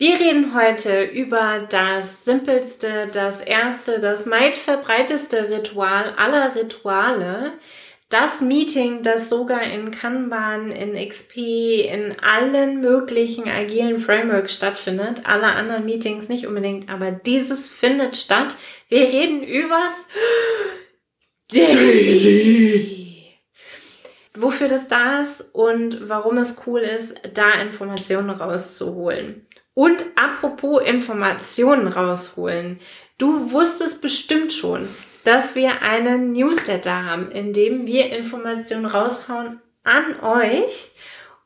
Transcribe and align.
Wir 0.00 0.18
reden 0.18 0.54
heute 0.54 1.04
über 1.04 1.66
das 1.68 2.24
simpelste, 2.24 3.10
das 3.12 3.42
erste, 3.42 4.00
das 4.00 4.24
meistverbreiteste 4.24 5.50
Ritual 5.50 6.14
aller 6.16 6.54
Rituale. 6.54 7.52
Das 8.08 8.40
Meeting, 8.40 9.02
das 9.02 9.28
sogar 9.28 9.62
in 9.62 9.90
Kanban, 9.90 10.72
in 10.72 10.96
XP, 11.06 11.36
in 11.84 12.18
allen 12.18 12.80
möglichen 12.80 13.46
agilen 13.46 14.00
Frameworks 14.00 14.54
stattfindet. 14.54 15.26
Alle 15.26 15.48
anderen 15.48 15.84
Meetings 15.84 16.30
nicht 16.30 16.46
unbedingt, 16.46 16.88
aber 16.88 17.12
dieses 17.12 17.68
findet 17.68 18.16
statt. 18.16 18.56
Wir 18.88 19.02
reden 19.02 19.42
übers 19.42 20.06
Daily. 21.52 23.36
Wofür 24.34 24.68
das 24.68 24.88
da 24.88 25.20
ist 25.20 25.42
und 25.52 26.08
warum 26.08 26.38
es 26.38 26.56
cool 26.66 26.80
ist, 26.80 27.20
da 27.34 27.60
Informationen 27.60 28.30
rauszuholen. 28.30 29.46
Und 29.80 30.04
apropos 30.14 30.82
Informationen 30.82 31.88
rausholen. 31.88 32.80
Du 33.16 33.50
wusstest 33.50 34.02
bestimmt 34.02 34.52
schon, 34.52 34.90
dass 35.24 35.54
wir 35.54 35.80
einen 35.80 36.32
Newsletter 36.32 37.06
haben, 37.06 37.30
in 37.30 37.54
dem 37.54 37.86
wir 37.86 38.14
Informationen 38.14 38.84
raushauen 38.84 39.62
an 39.82 40.20
euch. 40.20 40.90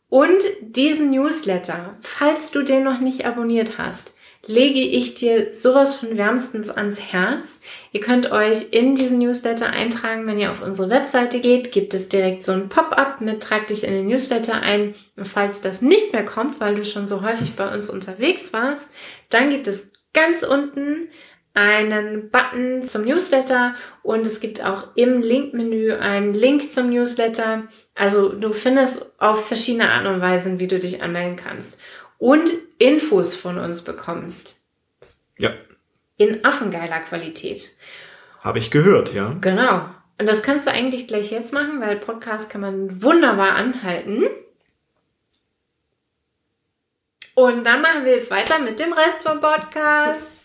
Und 0.09 0.42
diesen 0.62 1.12
Newsletter, 1.12 1.97
falls 2.02 2.51
du 2.51 2.65
den 2.65 2.83
noch 2.83 2.98
nicht 2.98 3.25
abonniert 3.25 3.78
hast, 3.78 4.16
lege 4.47 4.80
ich 4.80 5.15
dir 5.15 5.53
sowas 5.53 5.95
von 5.95 6.16
wärmstens 6.16 6.71
ans 6.71 7.01
Herz. 7.01 7.61
Ihr 7.93 8.01
könnt 8.01 8.30
euch 8.30 8.73
in 8.73 8.95
diesen 8.95 9.19
Newsletter 9.19 9.70
eintragen, 9.70 10.27
wenn 10.27 10.39
ihr 10.39 10.51
auf 10.51 10.62
unsere 10.62 10.91
Webseite 10.91 11.41
geht, 11.41 11.73
gibt 11.73 11.95
es 11.95 12.09
direkt 12.09 12.45
so 12.45 12.53
ein 12.53 12.69
Pop-up 12.69 13.20
mit 13.20 13.43
Trag 13.43 13.67
dich 13.67 13.84
in 13.84 13.93
den 13.93 14.07
Newsletter 14.07 14.62
ein. 14.62 14.95
Und 15.17 15.27
falls 15.27 15.61
das 15.61 15.83
nicht 15.83 16.12
mehr 16.12 16.25
kommt, 16.25 16.61
weil 16.61 16.75
du 16.75 16.84
schon 16.84 17.09
so 17.09 17.23
häufig 17.23 17.55
bei 17.55 17.73
uns 17.73 17.91
unterwegs 17.91 18.53
warst, 18.53 18.91
dann 19.30 19.51
gibt 19.51 19.67
es 19.67 19.93
ganz 20.12 20.43
unten 20.43 21.09
einen 21.55 22.31
Button 22.31 22.83
zum 22.83 23.05
Newsletter 23.05 23.77
und 24.03 24.27
es 24.27 24.41
gibt 24.41 24.64
auch 24.64 24.89
im 24.97 25.23
Link-Menü 25.23 25.92
einen 25.95 26.34
Link 26.34 26.73
zum 26.73 26.91
Newsletter. 26.91 27.69
Also 27.95 28.31
du 28.31 28.53
findest 28.53 29.12
auf 29.20 29.47
verschiedene 29.47 29.89
Art 29.89 30.06
und 30.06 30.20
Weisen, 30.20 30.58
wie 30.58 30.67
du 30.67 30.81
dich 30.81 31.01
anmelden 31.01 31.36
kannst 31.36 31.79
und 32.19 32.51
Infos 32.79 33.34
von 33.34 33.59
uns 33.59 33.83
bekommst. 33.83 34.62
Ja. 35.39 35.53
In 36.17 36.45
affengeiler 36.45 37.01
Qualität. 37.01 37.77
Habe 38.41 38.59
ich 38.59 38.70
gehört, 38.70 39.12
ja. 39.15 39.37
Genau. 39.41 39.89
Und 40.19 40.29
das 40.29 40.42
kannst 40.42 40.67
du 40.67 40.70
eigentlich 40.70 41.09
gleich 41.09 41.33
jetzt 41.33 41.53
machen, 41.53 41.81
weil 41.81 41.97
Podcast 41.97 42.51
kann 42.51 42.61
man 42.61 43.03
wunderbar 43.03 43.57
anhalten. 43.57 44.25
Und 47.35 47.65
dann 47.65 47.83
machen 47.83 48.05
wir 48.05 48.12
jetzt 48.12 48.31
weiter 48.31 48.61
mit 48.61 48.79
dem 48.79 48.92
Rest 48.92 49.23
vom 49.23 49.41
Podcast. 49.41 50.42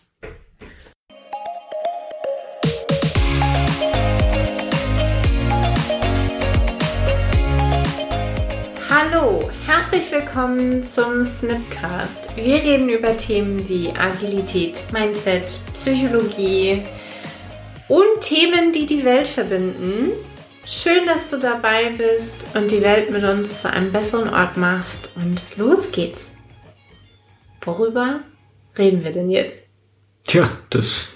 Hallo, 8.89 9.48
herzlich 9.69 10.11
willkommen 10.11 10.83
zum 10.83 11.23
Snipcast. 11.23 12.35
Wir 12.35 12.55
reden 12.55 12.89
über 12.89 13.15
Themen 13.15 13.69
wie 13.69 13.91
Agilität, 13.91 14.83
Mindset, 14.91 15.59
Psychologie 15.75 16.87
und 17.87 18.19
Themen, 18.19 18.71
die 18.73 18.87
die 18.87 19.05
Welt 19.05 19.27
verbinden. 19.27 20.13
Schön, 20.65 21.05
dass 21.05 21.29
du 21.29 21.37
dabei 21.37 21.91
bist 21.91 22.55
und 22.55 22.71
die 22.71 22.81
Welt 22.81 23.11
mit 23.11 23.23
uns 23.23 23.61
zu 23.61 23.71
einem 23.71 23.91
besseren 23.91 24.29
Ort 24.29 24.57
machst. 24.57 25.11
Und 25.15 25.39
los 25.55 25.91
geht's. 25.91 26.31
Worüber 27.61 28.21
reden 28.75 29.03
wir 29.03 29.11
denn 29.11 29.29
jetzt? 29.29 29.67
Tja, 30.23 30.49
das 30.71 31.09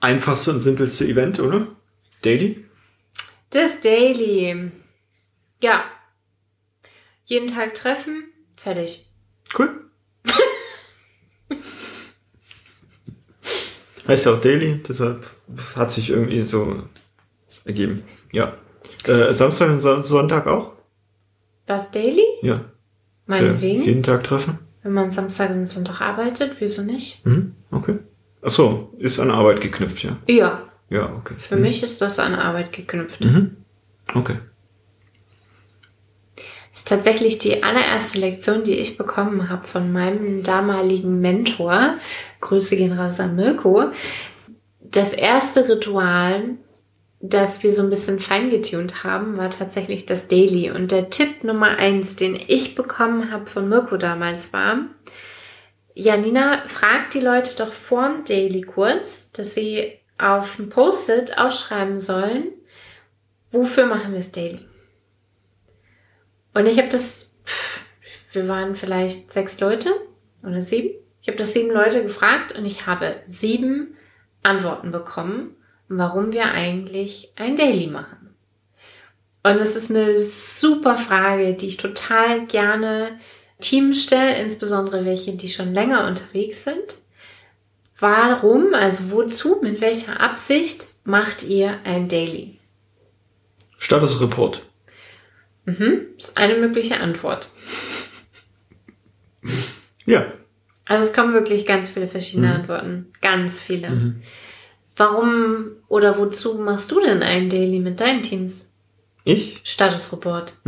einfachste 0.00 0.52
und 0.52 0.60
simpelste 0.62 1.04
Event, 1.04 1.40
oder? 1.40 1.66
Daily? 2.22 2.64
Das 3.50 3.80
Daily. 3.80 4.70
Ja, 5.60 5.84
jeden 7.24 7.48
Tag 7.48 7.74
treffen, 7.74 8.24
fertig. 8.56 9.08
Cool. 9.58 9.70
heißt 14.08 14.26
ja 14.26 14.34
auch 14.34 14.40
Daily, 14.40 14.82
deshalb 14.86 15.24
hat 15.74 15.90
sich 15.90 16.10
irgendwie 16.10 16.42
so 16.42 16.84
ergeben. 17.64 18.04
Ja. 18.32 18.56
Äh, 19.06 19.32
Samstag 19.34 19.70
und 19.70 19.80
Sonntag 19.80 20.46
auch? 20.46 20.72
Was 21.66 21.90
Daily? 21.90 22.24
Ja. 22.42 22.64
Meinetwegen. 23.26 23.82
Jeden 23.84 24.02
Tag 24.02 24.24
treffen? 24.24 24.58
Wenn 24.82 24.92
man 24.92 25.10
Samstag 25.10 25.50
und 25.50 25.66
Sonntag 25.66 26.00
arbeitet, 26.00 26.56
wieso 26.58 26.82
nicht? 26.82 27.24
Mhm, 27.24 27.54
okay. 27.70 27.98
Ach 28.42 28.50
so, 28.50 28.92
ist 28.98 29.20
an 29.20 29.30
Arbeit 29.30 29.60
geknüpft, 29.60 30.02
ja? 30.02 30.16
Ja. 30.26 30.62
Ja, 30.90 31.14
okay. 31.16 31.34
Für 31.38 31.56
mhm. 31.56 31.62
mich 31.62 31.82
ist 31.82 32.02
das 32.02 32.18
an 32.18 32.34
Arbeit 32.34 32.72
geknüpft. 32.72 33.24
Mhm. 33.24 33.56
Okay. 34.12 34.38
Ist 36.72 36.88
tatsächlich 36.88 37.38
die 37.38 37.62
allererste 37.62 38.18
Lektion, 38.18 38.64
die 38.64 38.74
ich 38.74 38.96
bekommen 38.96 39.50
habe 39.50 39.66
von 39.66 39.92
meinem 39.92 40.42
damaligen 40.42 41.20
Mentor. 41.20 41.96
Grüße 42.40 42.76
gehen 42.76 42.98
raus 42.98 43.20
an 43.20 43.36
Mirko. 43.36 43.90
Das 44.80 45.12
erste 45.12 45.68
Ritual, 45.68 46.56
das 47.20 47.62
wir 47.62 47.74
so 47.74 47.82
ein 47.82 47.90
bisschen 47.90 48.20
feingetunt 48.20 49.04
haben, 49.04 49.36
war 49.36 49.50
tatsächlich 49.50 50.06
das 50.06 50.28
Daily. 50.28 50.70
Und 50.70 50.90
der 50.90 51.10
Tipp 51.10 51.44
Nummer 51.44 51.76
eins, 51.76 52.16
den 52.16 52.38
ich 52.46 52.74
bekommen 52.74 53.30
habe 53.30 53.46
von 53.46 53.68
Mirko 53.68 53.98
damals 53.98 54.52
war, 54.54 54.78
Janina, 55.94 56.62
frag 56.68 57.10
die 57.10 57.20
Leute 57.20 57.54
doch 57.58 57.72
vorm 57.72 58.24
Daily 58.26 58.62
kurz, 58.62 59.30
dass 59.32 59.54
sie 59.54 59.92
auf 60.16 60.58
ein 60.58 60.70
Post-it 60.70 61.36
ausschreiben 61.36 62.00
sollen, 62.00 62.44
wofür 63.50 63.84
machen 63.84 64.12
wir 64.12 64.18
das 64.18 64.32
Daily? 64.32 64.60
Und 66.54 66.66
ich 66.66 66.78
habe 66.78 66.88
das, 66.88 67.30
pff, 67.44 67.80
wir 68.32 68.48
waren 68.48 68.76
vielleicht 68.76 69.32
sechs 69.32 69.60
Leute 69.60 69.90
oder 70.42 70.60
sieben. 70.60 70.90
Ich 71.22 71.28
habe 71.28 71.38
das 71.38 71.52
sieben 71.52 71.70
Leute 71.70 72.02
gefragt 72.02 72.56
und 72.56 72.64
ich 72.64 72.86
habe 72.86 73.16
sieben 73.28 73.96
Antworten 74.42 74.90
bekommen, 74.90 75.54
warum 75.88 76.32
wir 76.32 76.50
eigentlich 76.50 77.32
ein 77.36 77.56
Daily 77.56 77.86
machen. 77.86 78.34
Und 79.44 79.58
das 79.58 79.76
ist 79.76 79.90
eine 79.90 80.18
super 80.18 80.96
Frage, 80.96 81.54
die 81.54 81.68
ich 81.68 81.76
total 81.76 82.44
gerne 82.44 83.18
Teams 83.60 84.02
stelle, 84.02 84.40
insbesondere 84.40 85.04
welche, 85.04 85.32
die 85.32 85.48
schon 85.48 85.72
länger 85.72 86.06
unterwegs 86.06 86.64
sind. 86.64 86.98
Warum, 87.98 88.74
also 88.74 89.10
wozu, 89.12 89.58
mit 89.62 89.80
welcher 89.80 90.20
Absicht 90.20 90.86
macht 91.04 91.44
ihr 91.44 91.78
ein 91.84 92.08
Daily? 92.08 92.58
Statusreport. 93.78 94.62
Mhm, 95.64 96.06
das 96.18 96.30
ist 96.30 96.36
eine 96.38 96.56
mögliche 96.58 96.98
Antwort. 96.98 97.50
Ja. 100.06 100.32
Also 100.84 101.06
es 101.06 101.12
kommen 101.12 101.32
wirklich 101.34 101.64
ganz 101.66 101.88
viele 101.88 102.06
verschiedene 102.08 102.48
Mhm. 102.48 102.52
Antworten. 102.54 103.06
Ganz 103.20 103.60
viele. 103.60 103.90
Mhm. 103.90 104.22
Warum 104.96 105.66
oder 105.88 106.18
wozu 106.18 106.54
machst 106.58 106.90
du 106.90 107.00
denn 107.00 107.22
ein 107.22 107.48
Daily 107.48 107.78
mit 107.78 108.00
deinen 108.00 108.22
Teams? 108.22 108.66
Ich? 109.24 109.60
Statusreport. 109.64 110.54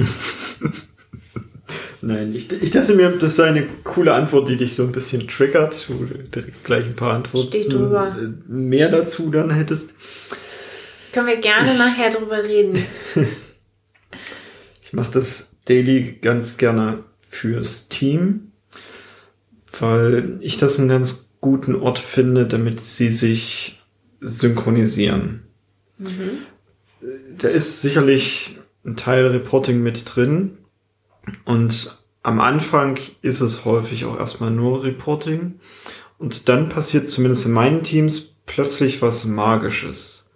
Nein, 2.00 2.34
ich, 2.34 2.50
ich 2.52 2.70
dachte 2.70 2.94
mir, 2.94 3.10
das 3.10 3.36
sei 3.36 3.48
eine 3.48 3.66
coole 3.82 4.12
Antwort, 4.12 4.48
die 4.48 4.56
dich 4.56 4.74
so 4.76 4.82
ein 4.84 4.92
bisschen 4.92 5.26
triggert. 5.26 5.86
Du 5.88 6.04
direkt 6.04 6.62
gleich 6.64 6.84
ein 6.84 6.96
paar 6.96 7.14
Antworten 7.14 7.48
Steht 7.48 7.72
drüber. 7.72 8.14
äh, 8.18 8.28
mehr 8.46 8.90
dazu 8.90 9.30
dann 9.30 9.50
hättest. 9.50 9.94
Können 11.12 11.26
wir 11.28 11.38
gerne 11.38 11.76
nachher 11.78 12.10
drüber 12.10 12.42
reden. 12.44 12.78
Ich 14.94 14.96
mache 14.96 15.10
das 15.10 15.56
Daily 15.64 16.18
ganz 16.22 16.56
gerne 16.56 17.02
fürs 17.28 17.88
Team, 17.88 18.52
weil 19.80 20.38
ich 20.40 20.56
das 20.56 20.78
einen 20.78 20.88
ganz 20.88 21.34
guten 21.40 21.74
Ort 21.74 21.98
finde, 21.98 22.46
damit 22.46 22.80
sie 22.80 23.08
sich 23.08 23.82
synchronisieren. 24.20 25.42
Mhm. 25.98 26.38
Da 27.38 27.48
ist 27.48 27.82
sicherlich 27.82 28.60
ein 28.84 28.94
Teil 28.94 29.26
Reporting 29.26 29.82
mit 29.82 30.14
drin 30.14 30.58
und 31.44 31.98
am 32.22 32.38
Anfang 32.38 33.00
ist 33.20 33.40
es 33.40 33.64
häufig 33.64 34.04
auch 34.04 34.16
erstmal 34.16 34.52
nur 34.52 34.84
Reporting 34.84 35.58
und 36.18 36.48
dann 36.48 36.68
passiert 36.68 37.08
zumindest 37.08 37.46
in 37.46 37.52
meinen 37.52 37.82
Teams 37.82 38.36
plötzlich 38.46 39.02
was 39.02 39.24
Magisches. 39.24 40.30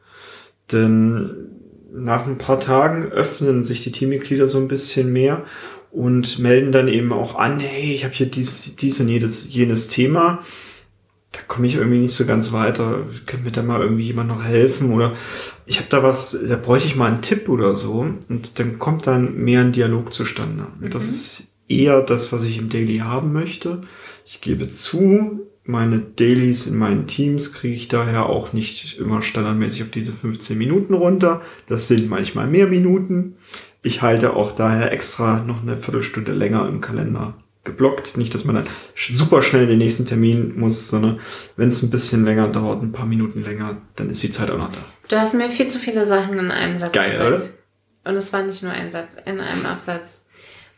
Denn 0.73 1.58
nach 1.91 2.27
ein 2.27 2.39
paar 2.39 2.61
Tagen 2.61 3.11
öffnen 3.11 3.65
sich 3.65 3.83
die 3.83 3.93
Teammitglieder 3.93 4.49
so 4.49 4.59
ein 4.59 4.69
bisschen 4.69 5.13
mehr 5.13 5.45
und 5.91 6.39
melden 6.39 6.73
dann 6.73 6.89
eben 6.89 7.13
auch 7.13 7.37
an, 7.37 7.61
hey, 7.61 7.95
ich 7.95 8.05
habe 8.05 8.15
hier 8.15 8.27
dies, 8.27 8.77
dies 8.77 9.01
und 9.01 9.09
jedes, 9.09 9.53
jenes 9.53 9.89
Thema. 9.89 10.41
Da 11.33 11.41
komme 11.47 11.67
ich 11.67 11.75
irgendwie 11.77 11.99
nicht 11.99 12.15
so 12.15 12.25
ganz 12.27 12.53
weiter. 12.53 13.07
Könnte 13.27 13.45
mir 13.45 13.53
da 13.53 13.63
mal 13.63 13.81
irgendwie 13.83 14.05
jemand 14.05 14.29
noch 14.29 14.43
helfen? 14.43 14.93
Oder 14.93 15.13
ich 15.67 15.79
habe 15.79 15.89
da 15.91 16.03
was, 16.03 16.39
da 16.47 16.57
bräuchte 16.57 16.89
ich 16.89 16.97
mal 16.97 17.11
einen 17.13 17.23
Tipp 17.23 17.49
oder 17.49 17.75
so. 17.75 18.07
Und 18.29 18.59
dann 18.59 18.79
kommt 18.79 19.07
dann 19.07 19.35
mehr 19.37 19.61
ein 19.61 19.73
Dialog 19.73 20.13
zustande. 20.13 20.67
Und 20.81 20.95
das 20.95 21.05
Mhm. 21.07 21.11
ist 21.11 21.49
eher 21.69 22.03
das, 22.03 22.33
was 22.33 22.45
ich 22.45 22.59
im 22.59 22.71
Daily 22.71 22.99
haben 22.99 23.33
möchte. 23.33 23.83
Ich 24.25 24.41
gebe 24.41 24.71
zu, 24.71 25.47
meine 25.69 25.99
Dailies 25.99 26.67
in 26.67 26.79
meinen 26.79 27.07
Teams 27.07 27.53
kriege 27.53 27.75
ich 27.75 27.89
daher 27.89 28.27
auch 28.31 28.55
nicht 28.55 28.99
immer 28.99 29.21
standardmäßig 29.21 29.83
auf 29.83 29.91
diese 29.91 30.13
15 30.15 30.57
Minuten 30.57 30.95
runter. 30.95 31.43
Das 31.67 31.89
sind 31.89 32.09
manchmal 32.09 32.47
mehr 32.47 32.69
Minuten. 32.69 33.37
Ich 33.83 34.01
halte 34.01 34.35
auch 34.35 34.53
daher 34.53 34.93
extra 34.93 35.45
noch 35.45 35.61
eine 35.61 35.77
Viertelstunde 35.77 36.33
länger 36.33 36.67
im 36.67 36.81
Kalender 36.81 37.35
geblockt. 37.65 38.17
Nicht, 38.17 38.35
dass 38.35 38.47
man 38.47 38.55
dann 38.55 38.67
super 38.97 39.43
schnell 39.43 39.67
den 39.67 39.77
nächsten 39.77 40.07
Termin 40.07 40.59
muss, 40.59 40.89
sondern 40.89 41.21
wenn 41.59 41.69
es 41.69 41.83
ein 41.83 41.91
bisschen 41.91 42.25
länger 42.25 42.49
dauert, 42.49 42.83
ein 42.83 42.93
paar 42.93 43.05
Minuten 43.05 43.45
länger, 43.45 43.77
dann 43.95 44.09
ist 44.09 44.23
die 44.23 44.31
Zeit 44.31 44.51
auch 44.51 44.57
noch 44.57 44.73
da. 44.73 44.81
Du 45.09 45.17
hast 45.17 45.35
mir 45.35 45.51
viel 45.51 45.69
zu 45.69 45.79
viele 45.79 46.07
Sachen 46.07 46.39
in 46.39 46.51
einem 46.51 46.79
Satz 46.79 46.93
Geil, 46.95 47.19
gesagt. 47.19 47.27
oder? 47.27 48.11
Und 48.11 48.17
es 48.17 48.33
war 48.33 48.43
nicht 48.43 48.63
nur 48.63 48.73
ein 48.73 48.91
Satz, 48.91 49.19
in 49.27 49.39
einem 49.39 49.67
Absatz. 49.67 50.25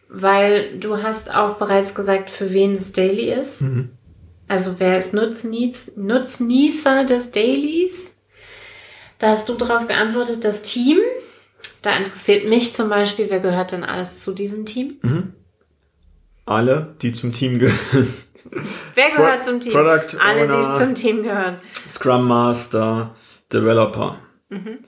Weil 0.08 0.81
du 0.81 1.00
hast 1.00 1.32
auch 1.32 1.58
bereits 1.58 1.94
gesagt, 1.94 2.28
für 2.28 2.50
wen 2.52 2.75
das 2.75 2.90
Daily 2.90 3.32
ist. 3.32 3.62
Mhm. 3.62 3.90
Also 4.50 4.81
wer 4.81 4.99
ist 4.99 5.14
Nutznieß, 5.14 5.93
Nutznießer 5.94 7.05
des 7.05 7.31
Dailies? 7.31 8.12
Da 9.20 9.29
hast 9.29 9.49
du 9.49 9.55
darauf 9.55 9.87
geantwortet, 9.87 10.44
das 10.44 10.62
Team. 10.62 10.99
Da 11.82 11.97
interessiert 11.97 12.49
mich 12.49 12.75
zum 12.75 12.88
Beispiel, 12.88 13.31
wer 13.31 13.38
gehört 13.38 13.70
denn 13.70 13.85
alles 13.85 14.25
zu 14.25 14.32
diesem 14.32 14.67
Team? 14.67 14.99
Mhm. 15.02 15.35
Alle, 16.47 16.97
die 17.00 17.12
zum 17.12 17.32
Team 17.32 17.61
gehören. 17.61 18.12
Wer 18.97 19.11
gehört 19.11 19.44
Pro 19.44 19.50
zum 19.50 19.61
Team? 19.61 19.73
Product 19.73 20.19
Alle, 20.19 20.43
Owner, 20.43 20.73
die 20.73 20.85
zum 20.85 20.94
Team 20.96 21.23
gehören. 21.23 21.61
Scrum 21.88 22.26
Master, 22.26 23.14
Developer. 23.53 24.19
Mhm. 24.49 24.79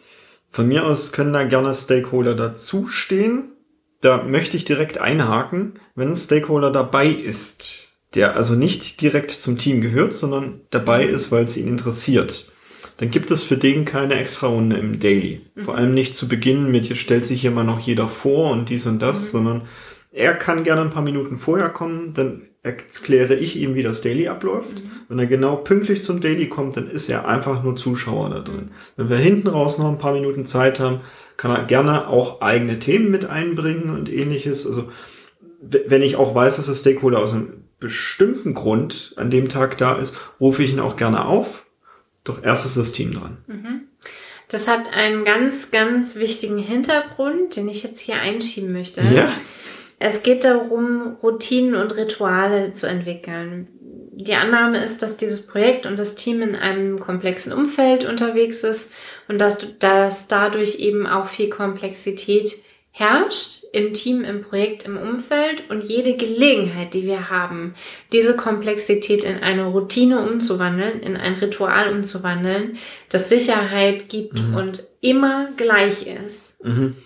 Von 0.50 0.67
mir 0.67 0.85
aus 0.85 1.12
können 1.12 1.32
da 1.32 1.44
gerne 1.44 1.73
Stakeholder 1.73 2.35
dazustehen. 2.35 3.53
Da 4.00 4.25
möchte 4.25 4.56
ich 4.56 4.65
direkt 4.65 4.99
einhaken, 4.99 5.79
wenn 5.94 6.08
ein 6.08 6.17
Stakeholder 6.17 6.73
dabei 6.73 7.06
ist, 7.06 7.92
der 8.14 8.37
also 8.37 8.55
nicht 8.55 9.00
direkt 9.00 9.31
zum 9.31 9.59
Team 9.59 9.81
gehört, 9.81 10.14
sondern 10.14 10.61
dabei 10.70 11.05
ist, 11.05 11.32
weil 11.32 11.44
es 11.44 11.56
ihn 11.56 11.69
interessiert, 11.69 12.53
dann 12.99 13.11
gibt 13.11 13.31
es 13.31 13.43
für 13.43 13.56
den 13.56 13.85
keine 13.85 14.14
extra 14.14 14.49
Runde 14.49 14.76
im 14.76 15.00
Daily. 15.00 15.41
Mhm. 15.55 15.62
Vor 15.62 15.76
allem 15.76 15.94
nicht 15.94 16.14
zu 16.14 16.29
Beginn 16.29 16.70
mit, 16.70 16.88
jetzt 16.88 16.99
stellt 16.99 17.25
sich 17.25 17.41
hier 17.41 17.50
mal 17.50 17.64
noch 17.64 17.81
jeder 17.81 18.09
vor 18.09 18.50
und 18.50 18.69
dies 18.69 18.87
und 18.87 19.00
das, 19.00 19.20
mhm. 19.20 19.31
sondern 19.31 19.62
er 20.12 20.35
kann 20.35 20.64
gerne 20.64 20.82
ein 20.82 20.91
paar 20.91 21.03
Minuten 21.03 21.38
vorher 21.38 21.70
kommen, 21.70 22.12
dann 22.12 22.43
erkläre 22.62 23.35
ich 23.35 23.56
ihm, 23.56 23.75
wie 23.75 23.82
das 23.82 24.03
Daily 24.03 24.29
abläuft. 24.29 24.85
Mhm. 24.85 24.91
Wenn 25.08 25.19
er 25.19 25.26
genau 25.26 25.56
pünktlich 25.56 26.05
zum 26.05 26.20
Daily 26.20 26.49
kommt, 26.49 26.76
dann 26.76 26.88
ist 26.88 27.08
er 27.08 27.26
einfach 27.26 27.62
nur 27.65 27.76
Zuschauer 27.76 28.31
da 28.31 28.41
drin. 28.41 28.67
Mhm. 28.67 28.70
Wenn 28.97 29.08
wir 29.08 29.17
hinten 29.17 29.49
raus 29.49 29.79
noch 29.79 29.88
ein 29.88 29.99
paar 29.99 30.12
Minuten 30.12 30.47
Zeit 30.47 30.79
haben, 30.79 31.00
kann 31.37 31.50
er 31.50 31.65
gerne 31.65 32.08
auch 32.08 32.41
eigene 32.41 32.79
Themen 32.79 33.11
mit 33.11 33.25
einbringen 33.25 33.91
und 33.91 34.12
ähnliches. 34.12 34.67
Also 34.67 34.91
wenn 35.61 36.03
ich 36.03 36.17
auch 36.17 36.35
weiß, 36.35 36.56
dass 36.56 36.67
der 36.67 36.75
Stakeholder 36.75 37.20
aus 37.20 37.32
einem 37.32 37.62
bestimmten 37.82 38.55
Grund 38.55 39.12
an 39.17 39.31
dem 39.31 39.50
Tag 39.50 39.76
da 39.76 39.99
ist, 39.99 40.17
rufe 40.40 40.62
ich 40.62 40.73
ihn 40.73 40.81
auch 40.81 40.96
gerne 40.96 41.26
auf. 41.26 41.67
Doch 42.25 42.43
erst 42.43 42.64
ist 42.64 42.79
das 42.79 42.93
Team 42.93 43.12
dran. 43.12 43.38
Mhm. 43.46 43.81
Das 44.49 44.69
hat 44.69 44.94
einen 44.94 45.25
ganz, 45.25 45.70
ganz 45.70 46.17
wichtigen 46.17 46.58
Hintergrund, 46.58 47.56
den 47.56 47.69
ich 47.69 47.82
jetzt 47.82 48.00
hier 48.00 48.17
einschieben 48.17 48.73
möchte. 48.73 49.00
Ja. 49.00 49.32
Es 49.99 50.23
geht 50.23 50.44
darum, 50.44 51.17
Routinen 51.23 51.75
und 51.75 51.96
Rituale 51.96 52.73
zu 52.73 52.87
entwickeln. 52.87 53.69
Die 54.14 54.34
Annahme 54.34 54.82
ist, 54.82 55.00
dass 55.00 55.17
dieses 55.17 55.46
Projekt 55.46 55.87
und 55.87 55.99
das 55.99 56.17
Team 56.17 56.43
in 56.43 56.55
einem 56.55 57.00
komplexen 57.00 57.52
Umfeld 57.52 58.05
unterwegs 58.05 58.62
ist 58.62 58.90
und 59.26 59.40
dass, 59.40 59.58
dass 59.79 60.29
dadurch 60.29 60.81
eben 60.81 61.06
auch 61.06 61.29
viel 61.29 61.49
Komplexität 61.49 62.52
herrscht 62.94 63.65
im 63.73 63.94
Team, 63.94 64.23
im 64.23 64.43
Projekt, 64.43 64.85
im 64.85 64.99
Umfeld 64.99 65.71
und 65.71 65.83
jede 65.83 66.15
Gelegenheit, 66.15 66.93
die 66.93 67.05
wir 67.05 67.31
haben, 67.31 67.75
diese 68.12 68.37
Komplexität 68.37 69.25
in 69.25 69.39
eine 69.39 69.65
Routine 69.65 70.21
umzuwandeln, 70.21 71.00
in 71.00 71.17
ein 71.17 71.35
Ritual 71.35 71.91
umzuwandeln, 71.91 72.77
das 73.09 73.31
Sicherheit 73.31 74.11
gibt 74.11 74.41
mhm. 74.41 74.55
und 74.55 74.87
immer 75.00 75.53
gleich 75.56 76.06
ist, 76.06 76.62
mhm. 76.62 76.97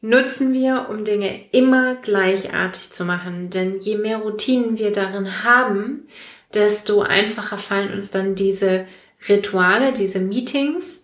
nutzen 0.00 0.52
wir, 0.52 0.88
um 0.90 1.04
Dinge 1.04 1.40
immer 1.52 1.94
gleichartig 1.94 2.90
zu 2.90 3.04
machen. 3.04 3.48
Denn 3.50 3.78
je 3.78 3.96
mehr 3.96 4.18
Routinen 4.18 4.76
wir 4.76 4.90
darin 4.90 5.44
haben, 5.44 6.08
desto 6.52 7.02
einfacher 7.02 7.58
fallen 7.58 7.92
uns 7.92 8.10
dann 8.10 8.34
diese 8.34 8.86
Rituale, 9.28 9.92
diese 9.92 10.18
Meetings, 10.18 10.97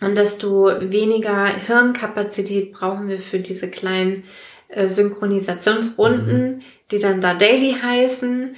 und 0.00 0.16
desto 0.16 0.70
weniger 0.80 1.46
Hirnkapazität 1.46 2.72
brauchen 2.72 3.08
wir 3.08 3.18
für 3.18 3.38
diese 3.38 3.70
kleinen 3.70 4.24
äh, 4.68 4.88
Synchronisationsrunden, 4.88 6.56
mhm. 6.56 6.62
die 6.90 6.98
dann 6.98 7.20
da 7.20 7.34
daily 7.34 7.76
heißen. 7.80 8.56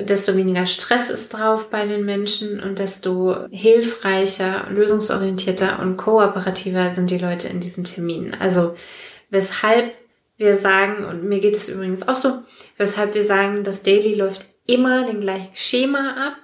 Desto 0.00 0.36
weniger 0.36 0.66
Stress 0.66 1.10
ist 1.10 1.34
drauf 1.34 1.68
bei 1.70 1.86
den 1.86 2.04
Menschen 2.04 2.60
und 2.60 2.78
desto 2.78 3.46
hilfreicher, 3.50 4.66
lösungsorientierter 4.70 5.78
und 5.80 5.96
kooperativer 5.96 6.94
sind 6.94 7.10
die 7.10 7.18
Leute 7.18 7.48
in 7.48 7.60
diesen 7.60 7.84
Terminen. 7.84 8.34
Also 8.34 8.74
weshalb 9.30 9.92
wir 10.36 10.56
sagen, 10.56 11.04
und 11.04 11.24
mir 11.24 11.40
geht 11.40 11.54
es 11.54 11.68
übrigens 11.68 12.06
auch 12.08 12.16
so, 12.16 12.42
weshalb 12.76 13.14
wir 13.14 13.24
sagen, 13.24 13.62
das 13.62 13.82
Daily 13.82 14.14
läuft 14.14 14.46
immer 14.66 15.06
den 15.06 15.20
gleichen 15.20 15.54
Schema 15.54 16.28
ab, 16.28 16.36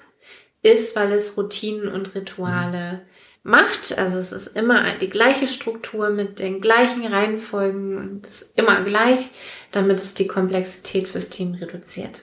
ist, 0.63 0.95
weil 0.95 1.13
es 1.13 1.37
Routinen 1.37 1.89
und 1.89 2.15
Rituale 2.15 3.03
macht. 3.43 3.97
Also 3.99 4.19
es 4.19 4.33
ist 4.33 4.49
immer 4.49 4.97
die 4.99 5.11
gleiche 5.11 5.49
Struktur 5.49 6.11
mit 6.11 6.39
den 6.39 6.61
gleichen 6.61 7.07
Reihenfolgen 7.07 7.97
und 7.97 8.27
ist 8.27 8.51
immer 8.57 8.83
gleich, 8.83 9.31
damit 9.73 9.99
es 9.99 10.15
die 10.15 10.27
Komplexität 10.27 11.09
fürs 11.09 11.31
Team 11.31 11.55
reduziert. 11.55 12.23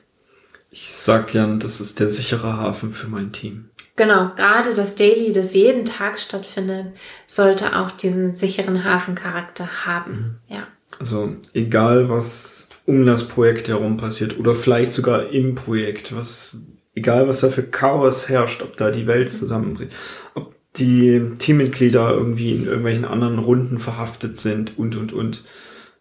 Ich 0.70 0.92
sag 0.92 1.32
gern, 1.32 1.60
das 1.60 1.82
ist 1.82 2.00
der 2.00 2.10
sichere 2.10 2.58
Hafen 2.58 2.94
für 2.94 3.08
mein 3.08 3.32
Team. 3.32 3.70
Genau, 3.96 4.32
gerade 4.36 4.76
das 4.76 4.94
Daily, 4.94 5.32
das 5.32 5.56
jeden 5.56 5.86
Tag 5.86 6.20
stattfindet, 6.20 6.94
sollte 7.26 7.76
auch 7.76 7.90
diesen 7.92 8.36
sicheren 8.36 8.84
Hafencharakter 8.84 9.86
haben. 9.86 10.40
Mhm. 10.48 10.56
Ja. 10.56 10.68
Also 11.00 11.36
egal, 11.54 12.10
was 12.10 12.70
um 12.86 13.06
das 13.06 13.28
Projekt 13.28 13.68
herum 13.68 13.98
passiert 13.98 14.38
oder 14.40 14.56
vielleicht 14.56 14.92
sogar 14.92 15.30
im 15.32 15.56
Projekt, 15.56 16.16
was 16.16 16.58
egal 16.94 17.28
was 17.28 17.42
da 17.42 17.50
für 17.50 17.64
Chaos 17.64 18.30
herrscht, 18.30 18.62
ob 18.62 18.78
da 18.78 18.92
die 18.92 19.08
Welt 19.08 19.32
zusammenbricht, 19.32 19.94
ob 20.36 20.54
die 20.78 21.34
Teammitglieder 21.38 22.12
irgendwie 22.12 22.54
in 22.54 22.66
irgendwelchen 22.66 23.06
anderen 23.06 23.40
Runden 23.40 23.80
verhaftet 23.80 24.38
sind 24.38 24.78
und, 24.78 24.96
und, 24.96 25.14
und. 25.14 25.46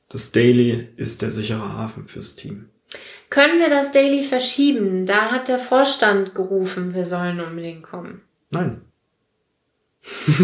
Das 0.08 0.30
Daily 0.30 0.88
ist 0.96 1.22
der 1.22 1.32
sichere 1.32 1.72
Hafen 1.72 2.06
fürs 2.06 2.36
Team. 2.36 2.66
Können 3.28 3.58
wir 3.58 3.68
das 3.68 3.90
Daily 3.90 4.22
verschieben? 4.22 5.04
Da 5.04 5.32
hat 5.32 5.48
der 5.48 5.58
Vorstand 5.58 6.34
gerufen, 6.34 6.94
wir 6.94 7.04
sollen 7.04 7.40
unbedingt 7.40 7.82
kommen. 7.82 8.20
Nein. 8.50 8.82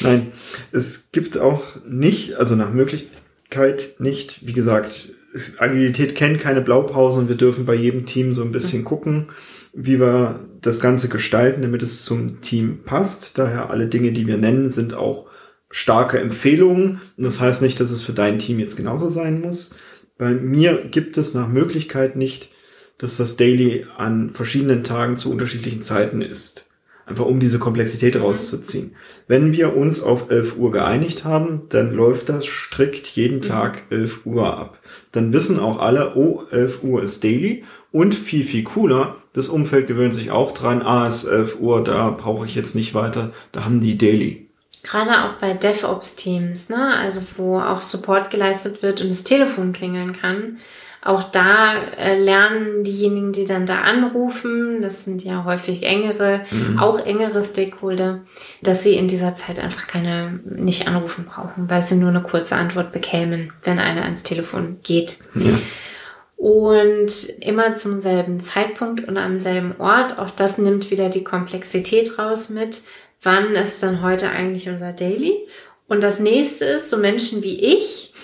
Nein, 0.00 0.32
es 0.72 1.10
gibt 1.12 1.38
auch 1.38 1.64
nicht, 1.86 2.34
also 2.34 2.56
nach 2.56 2.72
Möglichkeit 2.72 3.94
nicht, 3.98 4.46
wie 4.46 4.52
gesagt, 4.52 5.14
Agilität 5.58 6.14
kennt 6.14 6.40
keine 6.40 6.60
Blaupausen 6.60 7.22
und 7.22 7.28
wir 7.28 7.36
dürfen 7.36 7.64
bei 7.64 7.74
jedem 7.74 8.04
Team 8.04 8.34
so 8.34 8.42
ein 8.42 8.52
bisschen 8.52 8.84
gucken, 8.84 9.28
wie 9.72 10.00
wir 10.00 10.40
das 10.60 10.80
Ganze 10.80 11.08
gestalten, 11.08 11.62
damit 11.62 11.82
es 11.82 12.04
zum 12.04 12.40
Team 12.40 12.80
passt. 12.84 13.38
Daher 13.38 13.70
alle 13.70 13.86
Dinge, 13.86 14.12
die 14.12 14.26
wir 14.26 14.36
nennen, 14.36 14.70
sind 14.70 14.94
auch 14.94 15.28
starke 15.70 16.18
Empfehlungen. 16.18 17.00
Und 17.16 17.24
das 17.24 17.40
heißt 17.40 17.62
nicht, 17.62 17.80
dass 17.80 17.90
es 17.90 18.02
für 18.02 18.12
dein 18.12 18.38
Team 18.38 18.58
jetzt 18.58 18.76
genauso 18.76 19.08
sein 19.08 19.40
muss. 19.40 19.74
Bei 20.18 20.30
mir 20.30 20.84
gibt 20.90 21.16
es 21.16 21.34
nach 21.34 21.48
Möglichkeit 21.48 22.16
nicht, 22.16 22.50
dass 22.98 23.16
das 23.16 23.36
Daily 23.36 23.86
an 23.96 24.30
verschiedenen 24.30 24.84
Tagen 24.84 25.16
zu 25.16 25.30
unterschiedlichen 25.30 25.82
Zeiten 25.82 26.20
ist. 26.20 26.70
Einfach 27.06 27.24
um 27.24 27.40
diese 27.40 27.58
Komplexität 27.58 28.20
rauszuziehen. 28.20 28.94
Wenn 29.26 29.52
wir 29.52 29.76
uns 29.76 30.02
auf 30.02 30.30
11 30.30 30.58
Uhr 30.58 30.70
geeinigt 30.70 31.24
haben, 31.24 31.62
dann 31.70 31.92
läuft 31.92 32.28
das 32.28 32.46
strikt 32.46 33.06
jeden 33.08 33.40
Tag 33.40 33.82
11 33.90 34.26
Uhr 34.26 34.56
ab. 34.56 34.78
Dann 35.12 35.32
wissen 35.32 35.58
auch 35.58 35.78
alle, 35.80 36.14
oh, 36.16 36.44
11 36.50 36.84
Uhr 36.84 37.02
ist 37.02 37.24
Daily 37.24 37.64
und 37.92 38.14
viel, 38.14 38.44
viel 38.44 38.64
cooler, 38.64 39.16
das 39.32 39.48
Umfeld 39.48 39.86
gewöhnt 39.86 40.14
sich 40.14 40.30
auch 40.30 40.52
dran, 40.52 40.82
ah, 40.82 41.06
es 41.06 41.24
ist 41.24 41.30
11 41.30 41.60
Uhr, 41.60 41.82
da 41.82 42.10
brauche 42.10 42.46
ich 42.46 42.54
jetzt 42.54 42.74
nicht 42.74 42.94
weiter, 42.94 43.32
da 43.52 43.64
haben 43.64 43.80
die 43.80 43.98
Daily. 43.98 44.48
Gerade 44.82 45.24
auch 45.24 45.34
bei 45.40 45.52
DevOps-Teams, 45.54 46.70
ne? 46.70 46.96
also 46.96 47.20
wo 47.36 47.60
auch 47.60 47.82
Support 47.82 48.30
geleistet 48.30 48.82
wird 48.82 49.02
und 49.02 49.10
das 49.10 49.24
Telefon 49.24 49.72
klingeln 49.72 50.14
kann. 50.14 50.58
Auch 51.02 51.24
da 51.24 51.74
äh, 51.98 52.18
lernen 52.18 52.84
diejenigen, 52.84 53.32
die 53.32 53.46
dann 53.46 53.64
da 53.64 53.80
anrufen, 53.80 54.82
das 54.82 55.04
sind 55.04 55.24
ja 55.24 55.44
häufig 55.44 55.82
engere, 55.82 56.42
mhm. 56.50 56.78
auch 56.78 57.04
engere 57.04 57.42
Stakeholder, 57.42 58.20
dass 58.62 58.82
sie 58.82 58.94
in 58.94 59.08
dieser 59.08 59.34
Zeit 59.34 59.58
einfach 59.58 59.86
keine, 59.86 60.40
nicht 60.44 60.88
anrufen 60.88 61.24
brauchen, 61.24 61.70
weil 61.70 61.80
sie 61.80 61.96
nur 61.96 62.10
eine 62.10 62.22
kurze 62.22 62.56
Antwort 62.56 62.92
bekämen, 62.92 63.52
wenn 63.64 63.78
einer 63.78 64.02
ans 64.02 64.22
Telefon 64.22 64.78
geht. 64.82 65.18
Ja 65.34 65.58
und 66.40 67.12
immer 67.40 67.76
zum 67.76 68.00
selben 68.00 68.40
Zeitpunkt 68.40 69.06
und 69.06 69.18
am 69.18 69.38
selben 69.38 69.74
Ort. 69.78 70.18
Auch 70.18 70.30
das 70.30 70.56
nimmt 70.56 70.90
wieder 70.90 71.10
die 71.10 71.22
Komplexität 71.22 72.18
raus 72.18 72.48
mit. 72.48 72.80
Wann 73.22 73.54
ist 73.54 73.82
dann 73.82 74.02
heute 74.02 74.30
eigentlich 74.30 74.70
unser 74.70 74.94
Daily? 74.94 75.36
Und 75.86 76.02
das 76.02 76.18
nächste 76.18 76.64
ist, 76.64 76.88
so 76.88 76.96
Menschen 76.96 77.42
wie 77.42 77.60
ich, 77.60 78.14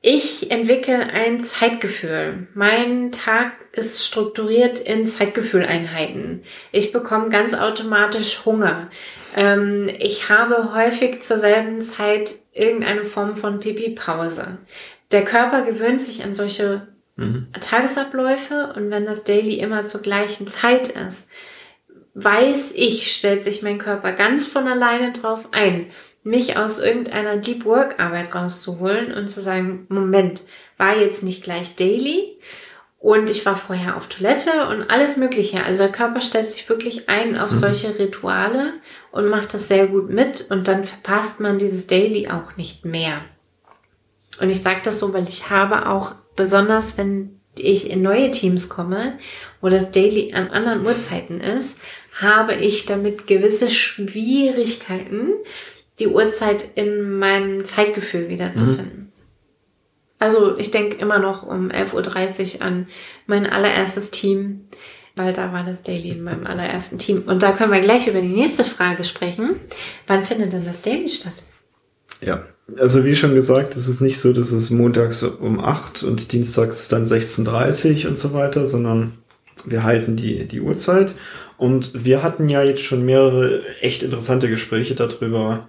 Ich 0.00 0.52
entwickle 0.52 0.96
ein 1.12 1.42
Zeitgefühl. 1.42 2.46
Mein 2.54 3.10
Tag 3.10 3.52
ist 3.72 4.06
strukturiert 4.06 4.78
in 4.78 5.08
Zeitgefühleinheiten. 5.08 6.44
Ich 6.70 6.92
bekomme 6.92 7.30
ganz 7.30 7.52
automatisch 7.52 8.44
Hunger. 8.46 8.90
Ähm, 9.36 9.90
ich 9.98 10.28
habe 10.28 10.72
häufig 10.72 11.22
zur 11.22 11.38
selben 11.38 11.80
Zeit 11.80 12.36
irgendeine 12.52 13.04
Form 13.04 13.36
von 13.36 13.58
Pipi-Pause. 13.58 14.58
Der 15.10 15.24
Körper 15.24 15.62
gewöhnt 15.62 16.00
sich 16.00 16.22
an 16.22 16.36
solche 16.36 16.86
mhm. 17.18 17.48
Tagesabläufe 17.60 18.72
und 18.76 18.90
wenn 18.90 19.04
das 19.04 19.24
Daily 19.24 19.58
immer 19.58 19.84
zur 19.84 20.00
gleichen 20.00 20.48
Zeit 20.50 20.88
ist, 20.88 21.28
weiß 22.14 22.72
ich, 22.74 23.14
stellt 23.14 23.44
sich 23.44 23.62
mein 23.62 23.78
Körper 23.78 24.12
ganz 24.12 24.46
von 24.46 24.66
alleine 24.66 25.12
drauf 25.12 25.40
ein, 25.52 25.86
mich 26.22 26.56
aus 26.56 26.80
irgendeiner 26.80 27.36
Deep 27.36 27.64
Work 27.64 28.00
Arbeit 28.00 28.34
rauszuholen 28.34 29.12
und 29.12 29.28
zu 29.28 29.40
sagen, 29.40 29.86
Moment, 29.88 30.42
war 30.76 30.96
jetzt 30.98 31.22
nicht 31.22 31.44
gleich 31.44 31.76
Daily 31.76 32.38
und 32.98 33.30
ich 33.30 33.46
war 33.46 33.56
vorher 33.56 33.96
auf 33.96 34.08
Toilette 34.08 34.68
und 34.70 34.90
alles 34.90 35.16
Mögliche. 35.16 35.62
Also 35.62 35.84
der 35.84 35.92
Körper 35.92 36.20
stellt 36.20 36.46
sich 36.46 36.68
wirklich 36.68 37.08
ein 37.08 37.38
auf 37.38 37.52
mhm. 37.52 37.56
solche 37.56 37.98
Rituale 37.98 38.74
und 39.12 39.28
macht 39.28 39.54
das 39.54 39.68
sehr 39.68 39.86
gut 39.86 40.10
mit 40.10 40.50
und 40.50 40.66
dann 40.66 40.84
verpasst 40.84 41.40
man 41.40 41.58
dieses 41.58 41.86
Daily 41.86 42.28
auch 42.28 42.56
nicht 42.56 42.84
mehr. 42.84 43.20
Und 44.40 44.50
ich 44.50 44.62
sage 44.62 44.80
das 44.84 44.98
so, 44.98 45.12
weil 45.12 45.28
ich 45.28 45.50
habe 45.50 45.88
auch 45.88 46.14
besonders, 46.38 46.96
wenn 46.96 47.38
ich 47.58 47.90
in 47.90 48.00
neue 48.00 48.30
Teams 48.30 48.70
komme, 48.70 49.18
wo 49.60 49.68
das 49.68 49.90
Daily 49.90 50.32
an 50.32 50.48
anderen 50.48 50.86
Uhrzeiten 50.86 51.40
ist, 51.40 51.80
habe 52.18 52.54
ich 52.54 52.86
damit 52.86 53.26
gewisse 53.26 53.70
Schwierigkeiten, 53.70 55.34
die 55.98 56.06
Uhrzeit 56.06 56.64
in 56.76 57.18
meinem 57.18 57.64
Zeitgefühl 57.64 58.28
wiederzufinden. 58.28 58.98
Mhm. 58.98 59.12
Also 60.20 60.56
ich 60.56 60.70
denke 60.70 60.96
immer 60.96 61.18
noch 61.18 61.44
um 61.44 61.70
11.30 61.70 62.56
Uhr 62.56 62.62
an 62.62 62.88
mein 63.26 63.46
allererstes 63.46 64.10
Team, 64.10 64.68
weil 65.14 65.32
da 65.32 65.52
war 65.52 65.64
das 65.64 65.82
Daily 65.82 66.10
in 66.10 66.22
meinem 66.22 66.46
allerersten 66.46 66.98
Team. 66.98 67.24
Und 67.26 67.42
da 67.42 67.52
können 67.52 67.72
wir 67.72 67.80
gleich 67.80 68.06
über 68.06 68.20
die 68.20 68.28
nächste 68.28 68.64
Frage 68.64 69.04
sprechen. 69.04 69.60
Wann 70.06 70.24
findet 70.24 70.52
denn 70.52 70.64
das 70.64 70.82
Daily 70.82 71.08
statt? 71.08 71.44
Ja, 72.20 72.44
also 72.76 73.04
wie 73.04 73.14
schon 73.14 73.34
gesagt, 73.34 73.76
es 73.76 73.88
ist 73.88 74.00
nicht 74.00 74.20
so, 74.20 74.32
dass 74.32 74.52
es 74.52 74.70
montags 74.70 75.22
um 75.22 75.60
8 75.60 76.02
und 76.02 76.32
dienstags 76.32 76.88
dann 76.88 77.06
16.30 77.06 78.04
Uhr 78.04 78.10
und 78.10 78.18
so 78.18 78.34
weiter, 78.34 78.66
sondern 78.66 79.14
wir 79.64 79.82
halten 79.84 80.16
die, 80.16 80.46
die 80.46 80.60
Uhrzeit. 80.60 81.14
Und 81.56 82.04
wir 82.04 82.22
hatten 82.22 82.48
ja 82.48 82.62
jetzt 82.62 82.82
schon 82.82 83.04
mehrere 83.04 83.62
echt 83.80 84.02
interessante 84.02 84.48
Gespräche 84.48 84.94
darüber, 84.94 85.66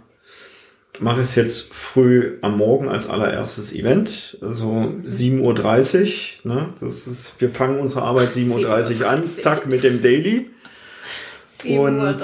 mache 0.99 1.21
ich 1.21 1.27
es 1.27 1.35
jetzt 1.35 1.73
früh 1.73 2.37
am 2.41 2.57
Morgen 2.57 2.89
als 2.89 3.09
allererstes 3.09 3.73
Event, 3.73 4.37
also 4.41 4.93
7.30 5.05 6.45
Uhr. 6.45 6.53
Ne? 6.53 6.73
Das 6.79 7.07
ist, 7.07 7.39
wir 7.39 7.49
fangen 7.49 7.79
unsere 7.79 8.03
Arbeit 8.03 8.29
7.30 8.29 9.01
Uhr 9.01 9.09
an, 9.09 9.25
zack, 9.25 9.65
mit 9.65 9.83
dem 9.83 10.01
Daily. 10.01 10.49
7.30 11.63 11.77
Uhr. 11.79 12.17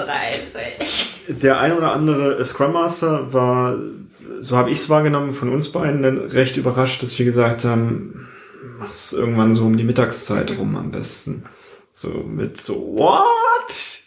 Der 1.28 1.58
ein 1.58 1.72
oder 1.72 1.92
andere 1.92 2.44
Scrum 2.44 2.74
Master 2.74 3.32
war, 3.32 3.78
so 4.40 4.56
habe 4.56 4.70
ich 4.70 4.78
es 4.78 4.88
wahrgenommen, 4.88 5.34
von 5.34 5.48
uns 5.48 5.70
beiden 5.70 6.02
dann 6.02 6.18
recht 6.18 6.56
überrascht, 6.56 7.02
dass 7.02 7.18
wir 7.18 7.26
gesagt 7.26 7.64
haben, 7.64 8.28
mach's 8.78 9.12
irgendwann 9.12 9.54
so 9.54 9.64
um 9.64 9.76
die 9.76 9.84
Mittagszeit 9.84 10.56
rum 10.58 10.76
am 10.76 10.90
besten. 10.90 11.44
So 11.92 12.10
mit 12.24 12.56
so, 12.56 12.74
what? 12.96 14.02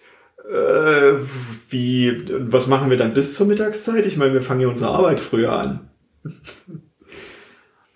Äh, 0.50 1.26
wie, 1.70 2.24
was 2.52 2.68
machen 2.68 2.90
wir 2.90 2.98
dann 2.98 3.14
bis 3.14 3.36
zur 3.36 3.48
Mittagszeit? 3.48 4.06
Ich 4.06 4.18
meine, 4.18 4.34
wir 4.34 4.42
fangen 4.42 4.62
ja 4.62 4.68
unsere 4.68 4.92
Arbeit 4.92 5.20
früher 5.20 5.54
an. 5.54 5.90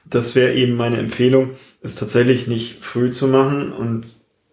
Das 0.06 0.36
wäre 0.36 0.54
eben 0.54 0.76
meine 0.76 0.98
Empfehlung, 0.98 1.52
es 1.82 1.96
tatsächlich 1.96 2.48
nicht 2.48 2.84
früh 2.86 3.10
zu 3.10 3.28
machen 3.28 3.72
und 3.72 4.06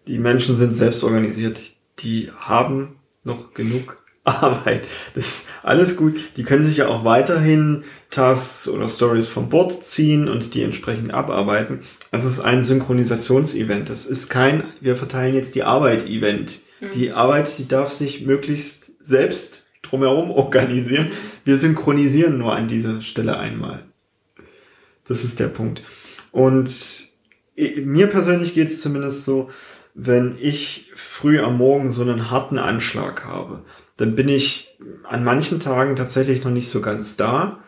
die 0.07 0.17
Menschen 0.17 0.55
sind 0.55 0.75
selbst 0.75 1.03
organisiert. 1.03 1.59
Die 1.99 2.31
haben 2.39 2.95
noch 3.23 3.53
genug 3.53 4.00
Arbeit. 4.23 4.83
Das 5.15 5.25
ist 5.25 5.47
alles 5.63 5.97
gut. 5.97 6.19
Die 6.37 6.43
können 6.43 6.63
sich 6.63 6.77
ja 6.77 6.87
auch 6.87 7.03
weiterhin 7.03 7.83
Tasks 8.09 8.67
oder 8.67 8.87
Stories 8.87 9.27
vom 9.27 9.49
Board 9.49 9.83
ziehen 9.83 10.27
und 10.27 10.53
die 10.53 10.61
entsprechend 10.61 11.13
abarbeiten. 11.13 11.81
Es 12.11 12.25
ist 12.25 12.39
ein 12.39 12.61
Synchronisationsevent. 12.61 13.89
Das 13.89 14.05
ist 14.05 14.29
kein, 14.29 14.65
wir 14.79 14.95
verteilen 14.95 15.33
jetzt 15.33 15.55
die 15.55 15.63
Arbeit-Event. 15.63 16.59
Mhm. 16.81 16.91
Die 16.91 17.11
Arbeit, 17.11 17.57
die 17.57 17.67
darf 17.67 17.91
sich 17.91 18.21
möglichst 18.21 19.03
selbst 19.05 19.65
drumherum 19.81 20.29
organisieren. 20.31 21.11
Wir 21.43 21.57
synchronisieren 21.57 22.37
nur 22.37 22.55
an 22.55 22.67
dieser 22.67 23.01
Stelle 23.01 23.37
einmal. 23.37 23.85
Das 25.07 25.23
ist 25.23 25.39
der 25.39 25.47
Punkt. 25.47 25.81
Und 26.31 27.09
mir 27.55 28.07
persönlich 28.07 28.53
geht 28.53 28.69
es 28.69 28.81
zumindest 28.81 29.25
so, 29.25 29.49
wenn 29.93 30.37
ich 30.39 30.91
früh 30.95 31.39
am 31.39 31.57
Morgen 31.57 31.91
so 31.91 32.01
einen 32.01 32.31
harten 32.31 32.57
Anschlag 32.57 33.25
habe, 33.25 33.63
dann 34.01 34.15
bin 34.15 34.29
ich 34.29 34.79
an 35.03 35.23
manchen 35.23 35.59
Tagen 35.59 35.95
tatsächlich 35.95 36.43
noch 36.43 36.49
nicht 36.49 36.69
so 36.69 36.81
ganz 36.81 37.17
da 37.17 37.63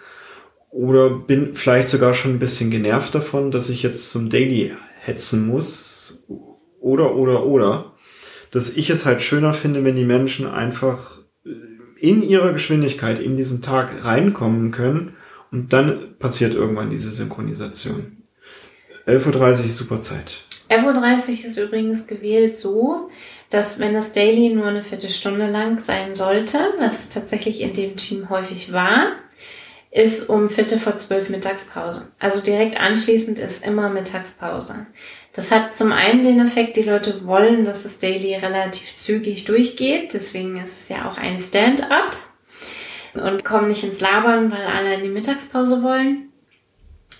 oder 0.71 1.11
bin 1.11 1.53
vielleicht 1.53 1.89
sogar 1.89 2.15
schon 2.15 2.31
ein 2.31 2.39
bisschen 2.39 2.71
genervt 2.71 3.13
davon, 3.13 3.51
dass 3.51 3.69
ich 3.69 3.83
jetzt 3.83 4.11
zum 4.11 4.31
Daily 4.31 4.73
hetzen 4.99 5.45
muss 5.45 6.25
oder 6.79 7.15
oder 7.15 7.45
oder 7.45 7.93
dass 8.49 8.75
ich 8.75 8.89
es 8.89 9.05
halt 9.05 9.21
schöner 9.21 9.53
finde, 9.53 9.83
wenn 9.83 9.95
die 9.95 10.05
Menschen 10.05 10.47
einfach 10.47 11.19
äh, 11.45 11.49
in 11.99 12.23
ihrer 12.23 12.51
Geschwindigkeit 12.51 13.19
in 13.19 13.37
diesen 13.37 13.61
Tag 13.61 14.03
reinkommen 14.03 14.71
können 14.71 15.15
und 15.51 15.71
dann 15.71 16.17
passiert 16.17 16.55
irgendwann 16.55 16.89
diese 16.89 17.11
Synchronisation. 17.11 18.23
11.30 19.05 19.37
Uhr 19.37 19.65
ist 19.65 19.77
super 19.77 20.01
Zeit. 20.01 20.45
11.30 20.69 20.87
Uhr 20.87 21.45
ist 21.45 21.57
übrigens 21.57 22.07
gewählt 22.07 22.57
so, 22.57 23.09
dass 23.53 23.79
wenn 23.79 23.93
das 23.93 24.13
Daily 24.13 24.49
nur 24.49 24.65
eine 24.65 24.83
Viertelstunde 24.83 25.47
lang 25.47 25.79
sein 25.79 26.15
sollte, 26.15 26.57
was 26.79 27.09
tatsächlich 27.09 27.61
in 27.61 27.73
dem 27.73 27.95
Team 27.97 28.29
häufig 28.29 28.73
war, 28.73 29.13
ist 29.91 30.27
um 30.27 30.49
Viertel 30.49 30.79
vor 30.79 30.97
zwölf 30.97 31.29
Mittagspause. 31.29 32.11
Also 32.17 32.43
direkt 32.43 32.81
anschließend 32.81 33.37
ist 33.37 33.63
immer 33.63 33.89
Mittagspause. 33.89 34.87
Das 35.33 35.51
hat 35.51 35.77
zum 35.77 35.91
einen 35.91 36.23
den 36.23 36.43
Effekt, 36.43 36.77
die 36.77 36.83
Leute 36.83 37.27
wollen, 37.27 37.63
dass 37.63 37.83
das 37.83 37.99
Daily 37.99 38.33
relativ 38.35 38.95
zügig 38.95 39.45
durchgeht. 39.45 40.15
Deswegen 40.15 40.57
ist 40.57 40.81
es 40.81 40.89
ja 40.89 41.07
auch 41.07 41.17
ein 41.17 41.39
Stand-up 41.39 42.17
und 43.13 43.45
kommen 43.45 43.67
nicht 43.67 43.83
ins 43.83 44.01
Labern, 44.01 44.51
weil 44.51 44.65
alle 44.65 44.95
in 44.95 45.03
die 45.03 45.09
Mittagspause 45.09 45.83
wollen. 45.83 46.29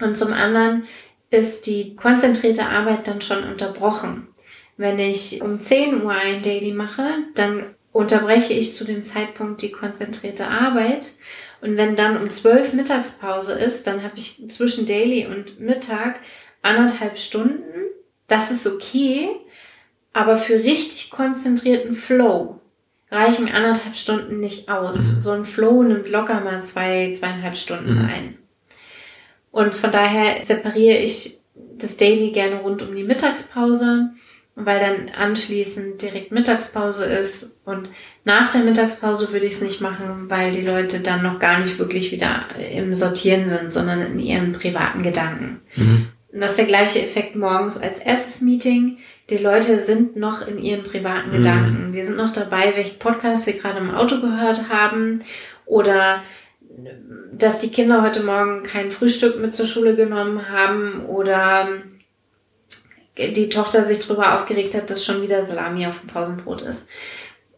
Und 0.02 0.18
zum 0.18 0.34
anderen 0.34 0.86
ist 1.30 1.68
die 1.68 1.96
konzentrierte 1.96 2.66
Arbeit 2.66 3.08
dann 3.08 3.22
schon 3.22 3.44
unterbrochen. 3.44 4.33
Wenn 4.78 5.00
ich 5.00 5.42
um 5.42 5.64
10 5.64 6.04
Uhr 6.04 6.12
ein 6.12 6.42
Daily 6.42 6.74
mache, 6.74 7.06
dann 7.36 7.76
unterbreche 7.92 8.54
ich 8.54 8.76
zu 8.76 8.86
dem 8.86 9.04
Zeitpunkt 9.04 9.62
die 9.62 9.72
konzentrierte 9.72 10.48
Arbeit. 10.48 11.12
Und 11.62 11.78
wenn 11.78 11.96
dann 11.96 12.22
um 12.22 12.30
12 12.30 12.74
Mittagspause 12.74 13.54
ist, 13.54 13.88
dann 13.88 14.04
habe 14.04 14.18
ich 14.18 14.50
zwischen 14.50 14.86
Daily 14.86 15.28
und 15.28 15.60
Mittag 15.60 16.20
anderthalb 16.62 17.20
Stunden 17.20 17.64
das 18.28 18.52
ist 18.52 18.68
okay, 18.68 19.30
aber 20.14 20.38
für 20.38 20.56
richtig 20.56 21.10
konzentrierten 21.10 21.96
Flow 21.96 22.60
reichen 23.12 23.48
anderthalb 23.48 23.96
Stunden 23.96 24.40
nicht 24.40 24.70
aus. 24.70 25.14
Mhm. 25.14 25.22
So 25.22 25.32
ein 25.32 25.46
Flow 25.46 25.84
nimmt 25.84 26.10
locker 26.10 26.40
mal 26.40 26.64
zwei, 26.64 27.12
zweieinhalb 27.14 27.58
Stunden 27.58 28.00
mhm. 28.00 28.06
ein. 28.06 28.38
Und 29.52 29.76
von 29.76 29.92
daher 29.92 30.44
separiere 30.44 30.98
ich 30.98 31.38
das 31.78 31.98
Daily 31.98 32.32
gerne 32.32 32.62
rund 32.62 32.82
um 32.82 32.96
die 32.96 33.04
Mittagspause, 33.04 34.10
weil 34.56 34.80
dann 34.80 35.10
anschließend 35.10 36.02
direkt 36.02 36.32
Mittagspause 36.32 37.06
ist. 37.06 37.58
Und 37.66 37.90
nach 38.24 38.52
der 38.52 38.62
Mittagspause 38.62 39.32
würde 39.32 39.48
ich 39.48 39.54
es 39.54 39.62
nicht 39.62 39.82
machen, 39.82 40.26
weil 40.30 40.52
die 40.52 40.62
Leute 40.62 41.00
dann 41.00 41.24
noch 41.24 41.40
gar 41.40 41.60
nicht 41.60 41.80
wirklich 41.80 42.12
wieder 42.12 42.46
im 42.72 42.94
Sortieren 42.94 43.50
sind, 43.50 43.72
sondern 43.72 44.02
in 44.02 44.20
ihren 44.20 44.54
privaten 44.54 45.02
Gedanken. 45.02 45.62
Mhm. 45.76 46.08
Und 46.32 46.42
das 46.42 46.52
ist 46.52 46.60
der 46.60 46.66
gleiche 46.66 47.00
Effekt 47.00 47.36
morgens 47.36 47.78
als 47.78 48.00
erstes 48.00 48.42
Meeting. 48.42 48.98
Die 49.30 49.38
Leute 49.38 49.80
sind 49.80 50.16
noch 50.16 50.48
in 50.48 50.60
ihren 50.60 50.84
privaten 50.84 51.30
mhm. 51.30 51.38
Gedanken. 51.38 51.92
Die 51.92 52.04
sind 52.04 52.18
noch 52.18 52.34
dabei, 52.34 52.74
welche 52.76 52.96
Podcasts 52.96 53.46
sie 53.46 53.58
gerade 53.58 53.80
im 53.80 53.94
Auto 53.94 54.20
gehört 54.20 54.70
haben 54.70 55.22
oder 55.66 56.24
dass 57.32 57.60
die 57.60 57.70
Kinder 57.70 58.02
heute 58.02 58.24
Morgen 58.24 58.64
kein 58.64 58.92
Frühstück 58.92 59.40
mit 59.40 59.54
zur 59.54 59.68
Schule 59.68 59.96
genommen 59.96 60.50
haben 60.50 61.06
oder 61.06 61.68
die 63.18 63.50
Tochter 63.50 63.86
sich 63.86 64.06
darüber 64.06 64.36
aufgeregt 64.36 64.76
hat, 64.76 64.90
dass 64.90 65.06
schon 65.06 65.22
wieder 65.22 65.44
Salami 65.44 65.86
auf 65.86 66.00
dem 66.00 66.08
Pausenbrot 66.08 66.62
ist 66.64 66.88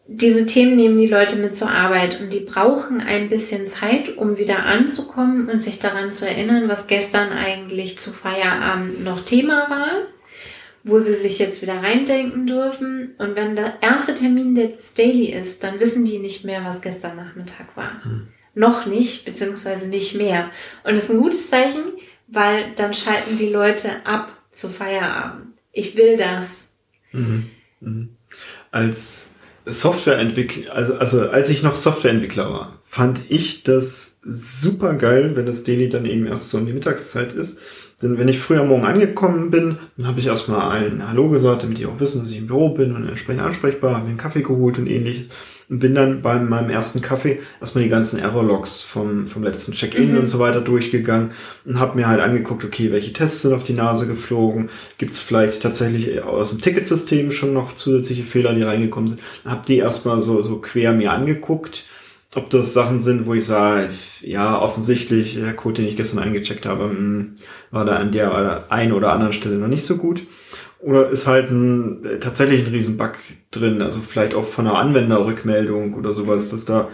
diese 0.08 0.46
Themen 0.46 0.76
nehmen 0.76 0.98
die 0.98 1.08
Leute 1.08 1.36
mit 1.36 1.56
zur 1.56 1.70
Arbeit 1.70 2.20
und 2.20 2.32
die 2.32 2.40
brauchen 2.40 3.00
ein 3.00 3.28
bisschen 3.28 3.68
Zeit, 3.68 4.16
um 4.16 4.36
wieder 4.36 4.64
anzukommen 4.64 5.48
und 5.48 5.60
sich 5.60 5.80
daran 5.80 6.12
zu 6.12 6.28
erinnern, 6.28 6.68
was 6.68 6.86
gestern 6.86 7.32
eigentlich 7.32 7.98
zu 7.98 8.12
Feierabend 8.12 9.02
noch 9.02 9.24
Thema 9.24 9.68
war, 9.68 10.06
wo 10.84 11.00
sie 11.00 11.14
sich 11.14 11.40
jetzt 11.40 11.60
wieder 11.60 11.82
reindenken 11.82 12.46
dürfen. 12.46 13.16
Und 13.18 13.34
wenn 13.34 13.56
der 13.56 13.82
erste 13.82 14.14
Termin 14.14 14.54
des 14.54 14.94
Daily 14.94 15.32
ist, 15.32 15.64
dann 15.64 15.80
wissen 15.80 16.04
die 16.04 16.20
nicht 16.20 16.44
mehr, 16.44 16.64
was 16.64 16.82
gestern 16.82 17.16
Nachmittag 17.16 17.76
war. 17.76 18.04
Hm. 18.04 18.28
Noch 18.54 18.86
nicht, 18.86 19.24
beziehungsweise 19.24 19.88
nicht 19.88 20.14
mehr. 20.14 20.50
Und 20.84 20.92
das 20.92 21.04
ist 21.04 21.10
ein 21.10 21.20
gutes 21.20 21.50
Zeichen, 21.50 21.82
weil 22.28 22.72
dann 22.76 22.94
schalten 22.94 23.36
die 23.36 23.50
Leute 23.50 23.90
ab 24.04 24.28
zu 24.52 24.68
Feierabend. 24.68 25.45
Ich 25.76 25.94
will 25.94 26.16
das. 26.16 26.70
Mhm. 27.12 27.50
Mhm. 27.80 28.08
Als 28.70 29.28
Softwareentwickler, 29.66 30.74
also, 30.74 30.94
also 30.94 31.28
als 31.28 31.50
ich 31.50 31.62
noch 31.62 31.76
Softwareentwickler 31.76 32.50
war, 32.50 32.80
fand 32.86 33.20
ich 33.28 33.62
das 33.62 34.18
super 34.22 34.94
geil, 34.94 35.36
wenn 35.36 35.44
das 35.44 35.64
Daily 35.64 35.90
dann 35.90 36.06
eben 36.06 36.26
erst 36.26 36.48
so 36.48 36.56
in 36.56 36.64
die 36.64 36.72
Mittagszeit 36.72 37.34
ist. 37.34 37.60
Denn 38.00 38.16
wenn 38.16 38.28
ich 38.28 38.38
früher 38.38 38.64
morgen 38.64 38.86
angekommen 38.86 39.50
bin, 39.50 39.76
dann 39.98 40.06
habe 40.06 40.18
ich 40.18 40.26
erstmal 40.26 40.62
allen 40.62 41.06
Hallo 41.06 41.28
gesagt, 41.28 41.62
damit 41.62 41.76
die 41.76 41.86
auch 41.86 42.00
wissen, 42.00 42.22
dass 42.22 42.30
ich 42.30 42.38
im 42.38 42.46
Büro 42.46 42.70
bin 42.70 42.96
und 42.96 43.06
entsprechend 43.06 43.42
ansprechbar, 43.42 43.96
habe 43.96 44.04
mir 44.04 44.10
einen 44.10 44.18
Kaffee 44.18 44.42
geholt 44.42 44.78
und 44.78 44.86
ähnliches 44.86 45.28
und 45.68 45.80
bin 45.80 45.94
dann 45.94 46.22
bei 46.22 46.38
meinem 46.38 46.70
ersten 46.70 47.02
Kaffee 47.02 47.40
erstmal 47.60 47.84
die 47.84 47.90
ganzen 47.90 48.20
Error-Logs 48.20 48.82
vom, 48.82 49.26
vom 49.26 49.42
letzten 49.42 49.72
Check-in 49.72 50.12
mhm. 50.12 50.18
und 50.18 50.26
so 50.28 50.38
weiter 50.38 50.60
durchgegangen 50.60 51.32
und 51.64 51.80
habe 51.80 51.96
mir 51.96 52.06
halt 52.06 52.20
angeguckt, 52.20 52.64
okay, 52.64 52.92
welche 52.92 53.12
Tests 53.12 53.42
sind 53.42 53.52
auf 53.52 53.64
die 53.64 53.72
Nase 53.72 54.06
geflogen, 54.06 54.70
gibt 54.98 55.12
es 55.12 55.20
vielleicht 55.20 55.62
tatsächlich 55.62 56.22
aus 56.22 56.50
dem 56.50 56.60
Ticketsystem 56.60 57.32
schon 57.32 57.52
noch 57.52 57.74
zusätzliche 57.74 58.24
Fehler, 58.24 58.54
die 58.54 58.62
reingekommen 58.62 59.08
sind, 59.08 59.20
habe 59.44 59.66
die 59.66 59.78
erstmal 59.78 60.22
so, 60.22 60.42
so 60.42 60.58
quer 60.58 60.92
mir 60.92 61.12
angeguckt, 61.12 61.84
ob 62.36 62.50
das 62.50 62.74
Sachen 62.74 63.00
sind, 63.00 63.26
wo 63.26 63.34
ich 63.34 63.46
sage, 63.46 63.88
ja, 64.20 64.60
offensichtlich, 64.60 65.36
der 65.36 65.54
Code, 65.54 65.82
den 65.82 65.88
ich 65.88 65.96
gestern 65.96 66.20
eingecheckt 66.20 66.66
habe, 66.66 66.84
hm, 66.84 67.32
war 67.70 67.84
da 67.84 67.96
an 67.96 68.12
der 68.12 68.70
einen 68.70 68.92
oder 68.92 69.12
anderen 69.12 69.32
Stelle 69.32 69.56
noch 69.56 69.68
nicht 69.68 69.84
so 69.84 69.96
gut. 69.96 70.22
Oder 70.86 71.10
ist 71.10 71.26
halt 71.26 71.50
ein, 71.50 72.20
tatsächlich 72.20 72.64
ein 72.64 72.72
Riesenbug 72.72 73.14
drin, 73.50 73.82
also 73.82 74.00
vielleicht 74.00 74.36
auch 74.36 74.46
von 74.46 74.68
einer 74.68 74.78
Anwenderrückmeldung 74.78 75.94
oder 75.94 76.12
sowas, 76.12 76.48
dass 76.50 76.64
da 76.64 76.90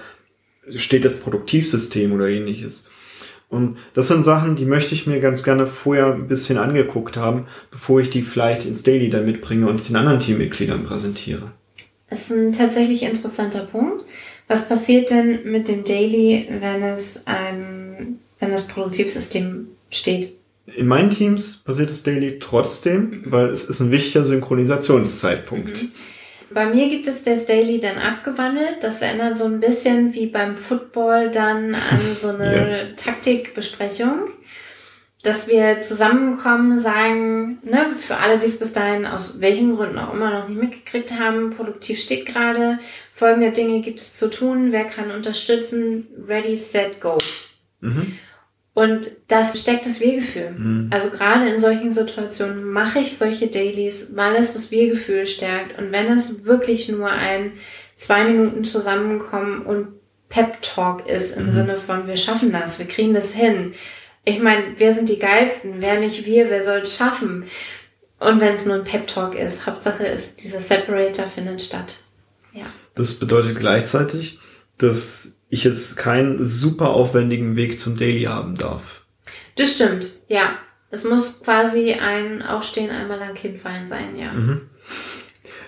steht 0.75 1.04
das 1.04 1.20
Produktivsystem 1.20 2.11
oder 2.11 2.26
ähnliches. 2.26 2.90
Und 3.50 3.76
das 3.92 4.08
sind 4.08 4.22
Sachen, 4.22 4.56
die 4.56 4.64
möchte 4.64 4.94
ich 4.94 5.06
mir 5.06 5.20
ganz 5.20 5.42
gerne 5.42 5.66
vorher 5.66 6.14
ein 6.14 6.26
bisschen 6.26 6.56
angeguckt 6.56 7.18
haben, 7.18 7.49
bevor 7.70 8.00
ich 8.00 8.08
die 8.08 8.22
vielleicht 8.22 8.64
ins 8.64 8.82
Daily 8.82 9.11
dann 9.11 9.26
mitbringe 9.26 9.68
und 9.68 9.87
den 9.87 9.96
anderen 9.96 10.20
Teammitgliedern 10.20 10.87
präsentiere. 10.87 11.52
Das 12.08 12.22
ist 12.22 12.32
ein 12.32 12.54
tatsächlich 12.54 13.02
interessanter 13.02 13.66
Punkt. 13.66 14.06
Was 14.49 14.70
passiert 14.70 15.11
denn 15.11 15.40
mit 15.44 15.68
dem 15.68 15.84
Daily, 15.84 16.49
wenn 16.61 16.82
es 16.82 17.26
ein, 17.26 18.20
wenn 18.40 18.50
das 18.50 18.68
Produktivsystem 18.68 19.68
steht? 19.90 20.38
In 20.66 20.87
meinen 20.87 21.11
Teams 21.11 21.57
passiert 21.57 21.90
das 21.90 22.02
Daily 22.02 22.38
trotzdem, 22.38 23.25
weil 23.26 23.49
es 23.49 23.64
ist 23.64 23.81
ein 23.81 23.90
wichtiger 23.90 24.25
Synchronisationszeitpunkt. 24.25 25.83
Mhm. 25.83 25.92
Bei 26.54 26.66
mir 26.66 26.88
gibt 26.88 27.09
es 27.09 27.23
das 27.23 27.47
Daily 27.47 27.81
dann 27.81 27.99
abgewandelt. 27.99 28.78
Das 28.83 29.02
erinnert 29.02 29.38
so 29.38 29.47
ein 29.47 29.61
bisschen 29.61 30.14
wie 30.14 30.26
beim 30.26 30.57
Football 30.57 31.31
dann 31.31 31.75
an 31.75 32.00
so 32.21 32.28
eine 32.28 32.88
ja. 32.90 32.95
Taktikbesprechung. 32.97 34.28
Dass 35.23 35.47
wir 35.47 35.78
zusammenkommen, 35.78 36.81
sagen, 36.81 37.59
ne, 37.62 37.95
für 38.00 38.16
alle, 38.16 38.38
die 38.38 38.47
es 38.47 38.59
bis 38.59 38.73
dahin 38.73 39.07
aus 39.07 39.40
welchen 39.40 39.76
Gründen 39.76 39.99
auch 39.99 40.12
immer 40.12 40.31
noch 40.31 40.49
nicht 40.49 40.61
mitgekriegt 40.61 41.19
haben, 41.19 41.50
produktiv 41.50 42.00
steht 42.00 42.26
gerade, 42.26 42.81
folgende 43.14 43.52
Dinge 43.52 43.83
gibt 43.83 44.00
es 44.00 44.16
zu 44.16 44.28
tun, 44.28 44.73
wer 44.73 44.85
kann 44.85 45.12
unterstützen, 45.12 46.09
ready, 46.26 46.57
set, 46.57 47.00
go. 47.00 47.19
Mhm. 47.81 48.19
Und 48.75 49.11
das 49.29 49.61
steckt 49.61 49.85
das 49.85 50.00
Wir-Gefühl. 50.00 50.52
Mhm. 50.52 50.91
Also 50.91 51.11
gerade 51.11 51.49
in 51.49 51.61
solchen 51.61 51.93
Situationen 51.93 52.64
mache 52.64 53.00
ich 53.00 53.19
solche 53.19 53.49
Dailies, 53.49 54.17
weil 54.17 54.35
es 54.37 54.55
das 54.55 54.71
Wir-Gefühl 54.71 55.26
stärkt. 55.26 55.79
Und 55.79 55.93
wenn 55.93 56.11
es 56.11 56.45
wirklich 56.45 56.88
nur 56.88 57.11
ein 57.11 57.52
zwei 57.97 58.25
Minuten 58.25 58.64
zusammenkommen 58.64 59.62
und 59.67 59.88
Pep-Talk 60.31 61.07
ist 61.07 61.37
im 61.37 61.47
mhm. 61.47 61.52
Sinne 61.52 61.76
von, 61.76 62.07
wir 62.07 62.17
schaffen 62.17 62.52
das, 62.52 62.79
wir 62.79 62.87
kriegen 62.87 63.12
das 63.12 63.35
hin. 63.35 63.75
Ich 64.25 64.41
meine, 64.41 64.79
wir 64.79 64.95
sind 64.95 65.11
die 65.11 65.19
Geilsten, 65.19 65.75
wer 65.79 66.00
nicht 66.00 66.25
wir, 66.25 66.49
wer 66.49 66.64
soll 66.64 66.79
es 66.79 66.97
schaffen? 66.97 67.45
Und 68.19 68.41
wenn 68.41 68.55
es 68.55 68.64
nur 68.64 68.76
ein 68.76 68.85
Pep-Talk 68.85 69.35
ist, 69.35 69.67
Hauptsache 69.67 70.07
ist, 70.07 70.43
dieser 70.43 70.61
Separator 70.61 71.26
findet 71.26 71.61
statt. 71.61 71.99
Ja. 72.55 72.64
Das 72.95 73.19
bedeutet 73.19 73.59
gleichzeitig, 73.59 74.38
dass 74.79 75.42
ich 75.52 75.65
jetzt 75.65 75.99
keinen 75.99 76.43
super 76.47 76.95
aufwendigen 76.95 77.56
Weg 77.56 77.78
zum 77.78 77.99
Daily 77.99 78.23
haben 78.23 78.54
darf. 78.54 79.02
Das 79.56 79.75
stimmt, 79.75 80.10
ja. 80.26 80.56
Es 80.91 81.04
muss 81.04 81.43
quasi 81.43 81.93
ein 81.93 82.41
Aufstehen, 82.43 82.91
einmal 82.91 83.19
lang 83.19 83.36
hinfallen 83.36 83.86
sein, 83.86 84.17
ja. 84.17 84.32
Mhm. 84.32 84.62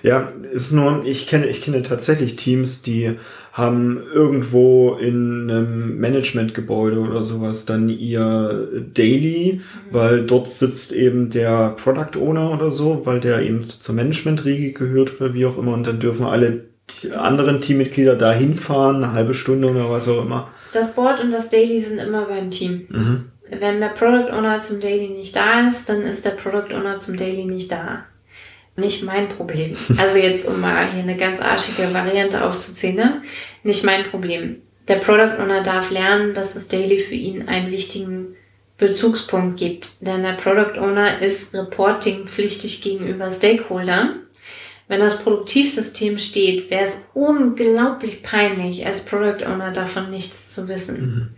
Ja, 0.02 0.32
ist 0.52 0.72
nur, 0.72 1.04
ich 1.04 1.26
kenne, 1.26 1.48
ich 1.48 1.60
kenne 1.60 1.82
tatsächlich 1.82 2.36
Teams, 2.36 2.80
die 2.80 3.16
haben 3.52 4.02
irgendwo 4.12 4.94
in 4.94 5.50
einem 5.50 6.00
Managementgebäude 6.00 7.00
oder 7.00 7.24
sowas 7.26 7.66
dann 7.66 7.90
ihr 7.90 8.68
Daily, 8.94 9.60
mhm. 9.60 9.94
weil 9.94 10.24
dort 10.24 10.48
sitzt 10.48 10.92
eben 10.92 11.28
der 11.28 11.76
Product 11.76 12.18
Owner 12.18 12.52
oder 12.52 12.70
so, 12.70 13.04
weil 13.04 13.20
der 13.20 13.42
eben 13.42 13.64
zur 13.64 13.94
Management-Riege 13.94 14.72
gehört 14.72 15.20
oder 15.20 15.34
wie 15.34 15.44
auch 15.44 15.58
immer 15.58 15.74
und 15.74 15.86
dann 15.86 16.00
dürfen 16.00 16.24
alle 16.24 16.73
anderen 17.16 17.60
Teammitglieder 17.60 18.16
da 18.16 18.32
hinfahren, 18.32 19.02
eine 19.02 19.12
halbe 19.12 19.34
Stunde 19.34 19.70
oder 19.70 19.90
was 19.90 20.08
auch 20.08 20.22
immer. 20.22 20.50
Das 20.72 20.94
Board 20.94 21.22
und 21.22 21.30
das 21.30 21.50
Daily 21.50 21.80
sind 21.80 21.98
immer 21.98 22.26
beim 22.26 22.50
Team. 22.50 22.86
Mhm. 22.88 23.30
Wenn 23.48 23.80
der 23.80 23.88
Product 23.88 24.32
Owner 24.32 24.60
zum 24.60 24.80
Daily 24.80 25.08
nicht 25.08 25.36
da 25.36 25.68
ist, 25.68 25.88
dann 25.88 26.02
ist 26.02 26.24
der 26.24 26.30
Product 26.30 26.74
Owner 26.74 26.98
zum 26.98 27.16
Daily 27.16 27.44
nicht 27.44 27.70
da. 27.70 28.04
Nicht 28.76 29.04
mein 29.04 29.28
Problem. 29.28 29.76
Also 29.96 30.18
jetzt, 30.18 30.48
um 30.48 30.60
mal 30.60 30.90
hier 30.90 31.02
eine 31.02 31.16
ganz 31.16 31.40
arschige 31.40 31.94
Variante 31.94 32.44
aufzuziehen, 32.44 32.96
ne? 32.96 33.22
Nicht 33.62 33.84
mein 33.84 34.04
Problem. 34.04 34.56
Der 34.88 34.96
Product 34.96 35.40
Owner 35.40 35.62
darf 35.62 35.90
lernen, 35.90 36.34
dass 36.34 36.54
das 36.54 36.68
Daily 36.68 36.98
für 36.98 37.14
ihn 37.14 37.48
einen 37.48 37.70
wichtigen 37.70 38.36
Bezugspunkt 38.76 39.58
gibt. 39.58 40.06
Denn 40.06 40.22
der 40.22 40.32
Product 40.32 40.78
Owner 40.78 41.20
ist 41.20 41.54
reportingpflichtig 41.54 42.82
gegenüber 42.82 43.30
Stakeholdern 43.30 44.23
wenn 44.86 45.00
das 45.00 45.18
Produktivsystem 45.18 46.18
steht, 46.18 46.70
wäre 46.70 46.84
es 46.84 47.08
unglaublich 47.14 48.22
peinlich, 48.22 48.86
als 48.86 49.04
Product 49.04 49.46
Owner 49.46 49.72
davon 49.72 50.10
nichts 50.10 50.50
zu 50.50 50.68
wissen. 50.68 51.00
Mhm. 51.00 51.28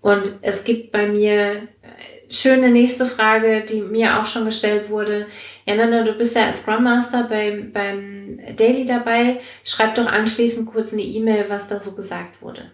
Und 0.00 0.38
es 0.42 0.64
gibt 0.64 0.90
bei 0.90 1.06
mir 1.06 1.52
äh, 1.52 2.32
schöne 2.32 2.70
nächste 2.70 3.06
Frage, 3.06 3.60
die 3.60 3.82
mir 3.82 4.18
auch 4.18 4.26
schon 4.26 4.46
gestellt 4.46 4.88
wurde. 4.90 5.26
Ja, 5.66 5.76
Nana, 5.76 6.02
du 6.02 6.14
bist 6.14 6.34
ja 6.34 6.46
als 6.46 6.62
Scrum 6.62 6.82
Master 6.82 7.24
beim, 7.24 7.72
beim 7.72 8.40
Daily 8.56 8.84
dabei. 8.84 9.40
Schreib 9.64 9.94
doch 9.94 10.06
anschließend 10.06 10.72
kurz 10.72 10.92
eine 10.92 11.02
E-Mail, 11.02 11.44
was 11.48 11.68
da 11.68 11.78
so 11.78 11.94
gesagt 11.94 12.42
wurde. 12.42 12.72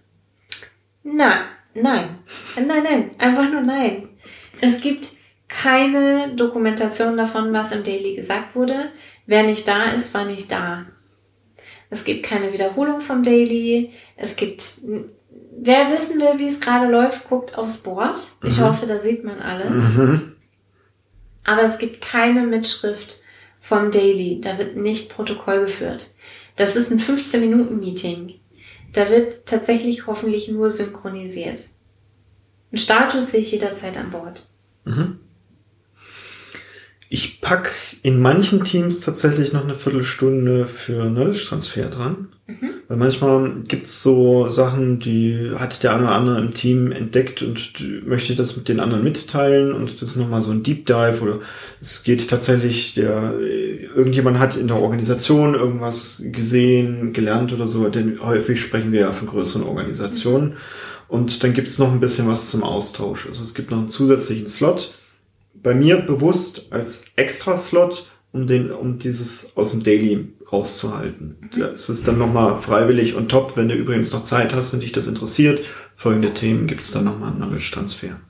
Na, 1.02 1.46
nein. 1.74 2.18
Nein, 2.56 2.82
nein. 2.82 3.10
Einfach 3.18 3.50
nur 3.50 3.62
nein. 3.62 4.08
Es 4.60 4.80
gibt 4.80 5.06
keine 5.48 6.34
Dokumentation 6.36 7.16
davon, 7.16 7.52
was 7.52 7.72
im 7.72 7.82
Daily 7.82 8.14
gesagt 8.14 8.54
wurde. 8.54 8.92
Wer 9.26 9.42
nicht 9.42 9.66
da 9.66 9.90
ist, 9.92 10.14
war 10.14 10.24
nicht 10.24 10.52
da. 10.52 10.86
Es 11.90 12.04
gibt 12.04 12.24
keine 12.24 12.52
Wiederholung 12.52 13.00
vom 13.00 13.22
Daily. 13.22 13.92
Es 14.16 14.36
gibt, 14.36 14.62
wer 15.58 15.90
wissen 15.92 16.20
will, 16.20 16.38
wie 16.38 16.48
es 16.48 16.60
gerade 16.60 16.90
läuft, 16.90 17.28
guckt 17.28 17.56
aufs 17.56 17.78
Board. 17.78 18.18
Ich 18.44 18.58
mhm. 18.58 18.64
hoffe, 18.64 18.86
da 18.86 18.98
sieht 18.98 19.24
man 19.24 19.40
alles. 19.40 19.96
Mhm. 19.96 20.36
Aber 21.44 21.62
es 21.62 21.78
gibt 21.78 22.02
keine 22.02 22.46
Mitschrift 22.46 23.22
vom 23.60 23.90
Daily. 23.90 24.40
Da 24.40 24.58
wird 24.58 24.76
nicht 24.76 25.10
Protokoll 25.10 25.64
geführt. 25.64 26.10
Das 26.56 26.76
ist 26.76 26.90
ein 26.90 27.00
15-Minuten-Meeting. 27.00 28.34
Da 28.92 29.10
wird 29.10 29.46
tatsächlich 29.46 30.06
hoffentlich 30.06 30.48
nur 30.48 30.70
synchronisiert. 30.70 31.68
Ein 32.72 32.78
Status 32.78 33.30
sehe 33.30 33.40
ich 33.40 33.52
jederzeit 33.52 33.96
an 33.96 34.10
Bord. 34.10 34.50
Mhm. 34.84 35.20
Ich 37.10 37.40
pack 37.40 37.72
in 38.02 38.20
manchen 38.20 38.64
Teams 38.64 39.00
tatsächlich 39.00 39.52
noch 39.52 39.64
eine 39.64 39.76
Viertelstunde 39.76 40.66
für 40.66 41.08
Knowledge-Transfer 41.08 41.86
dran. 41.86 42.28
Mhm. 42.46 42.70
Weil 42.88 42.96
manchmal 42.96 43.62
gibt's 43.68 44.02
so 44.02 44.48
Sachen, 44.48 45.00
die 45.00 45.52
hat 45.54 45.82
der 45.82 45.92
eine 45.94 46.04
oder 46.04 46.12
andere 46.12 46.38
im 46.38 46.54
Team 46.54 46.92
entdeckt 46.92 47.42
und 47.42 47.74
möchte 48.06 48.34
das 48.34 48.56
mit 48.56 48.68
den 48.70 48.80
anderen 48.80 49.04
mitteilen 49.04 49.72
und 49.72 49.94
das 49.94 50.10
ist 50.10 50.16
nochmal 50.16 50.42
so 50.42 50.50
ein 50.50 50.62
Deep 50.62 50.86
Dive 50.86 51.20
oder 51.20 51.40
es 51.78 52.02
geht 52.02 52.28
tatsächlich, 52.30 52.94
der 52.94 53.38
irgendjemand 53.38 54.38
hat 54.38 54.56
in 54.56 54.68
der 54.68 54.80
Organisation 54.80 55.54
irgendwas 55.54 56.22
gesehen, 56.32 57.12
gelernt 57.12 57.52
oder 57.52 57.68
so, 57.68 57.86
denn 57.90 58.18
häufig 58.22 58.62
sprechen 58.62 58.92
wir 58.92 59.00
ja 59.00 59.12
von 59.12 59.28
größeren 59.28 59.64
Organisationen. 59.64 60.56
Und 61.08 61.42
dann 61.42 61.54
gibt's 61.54 61.78
noch 61.78 61.90
ein 61.90 62.00
bisschen 62.00 62.28
was 62.28 62.50
zum 62.50 62.62
Austausch. 62.62 63.26
Also 63.28 63.42
es 63.42 63.54
gibt 63.54 63.70
noch 63.70 63.78
einen 63.78 63.88
zusätzlichen 63.88 64.48
Slot, 64.48 64.94
bei 65.62 65.74
mir 65.74 65.98
bewusst 65.98 66.72
als 66.72 67.12
Extra-Slot, 67.16 68.08
um 68.32 68.46
den, 68.46 68.70
um 68.70 68.98
dieses 68.98 69.56
aus 69.56 69.70
dem 69.70 69.82
Daily 69.82 70.28
rauszuhalten. 70.52 71.36
Mhm. 71.40 71.60
Das 71.60 71.88
ist 71.88 72.06
dann 72.06 72.18
nochmal 72.18 72.58
freiwillig 72.58 73.14
und 73.14 73.28
top, 73.28 73.56
wenn 73.56 73.68
du 73.68 73.74
übrigens 73.74 74.12
noch 74.12 74.24
Zeit 74.24 74.54
hast 74.54 74.74
und 74.74 74.82
dich 74.82 74.92
das 74.92 75.06
interessiert. 75.06 75.60
Folgende 75.96 76.32
Themen 76.32 76.66
gibt 76.66 76.82
es 76.82 76.92
dann 76.92 77.04
nochmal 77.04 77.30
einen 77.30 77.40
Knowledge-Transfer. 77.40 78.20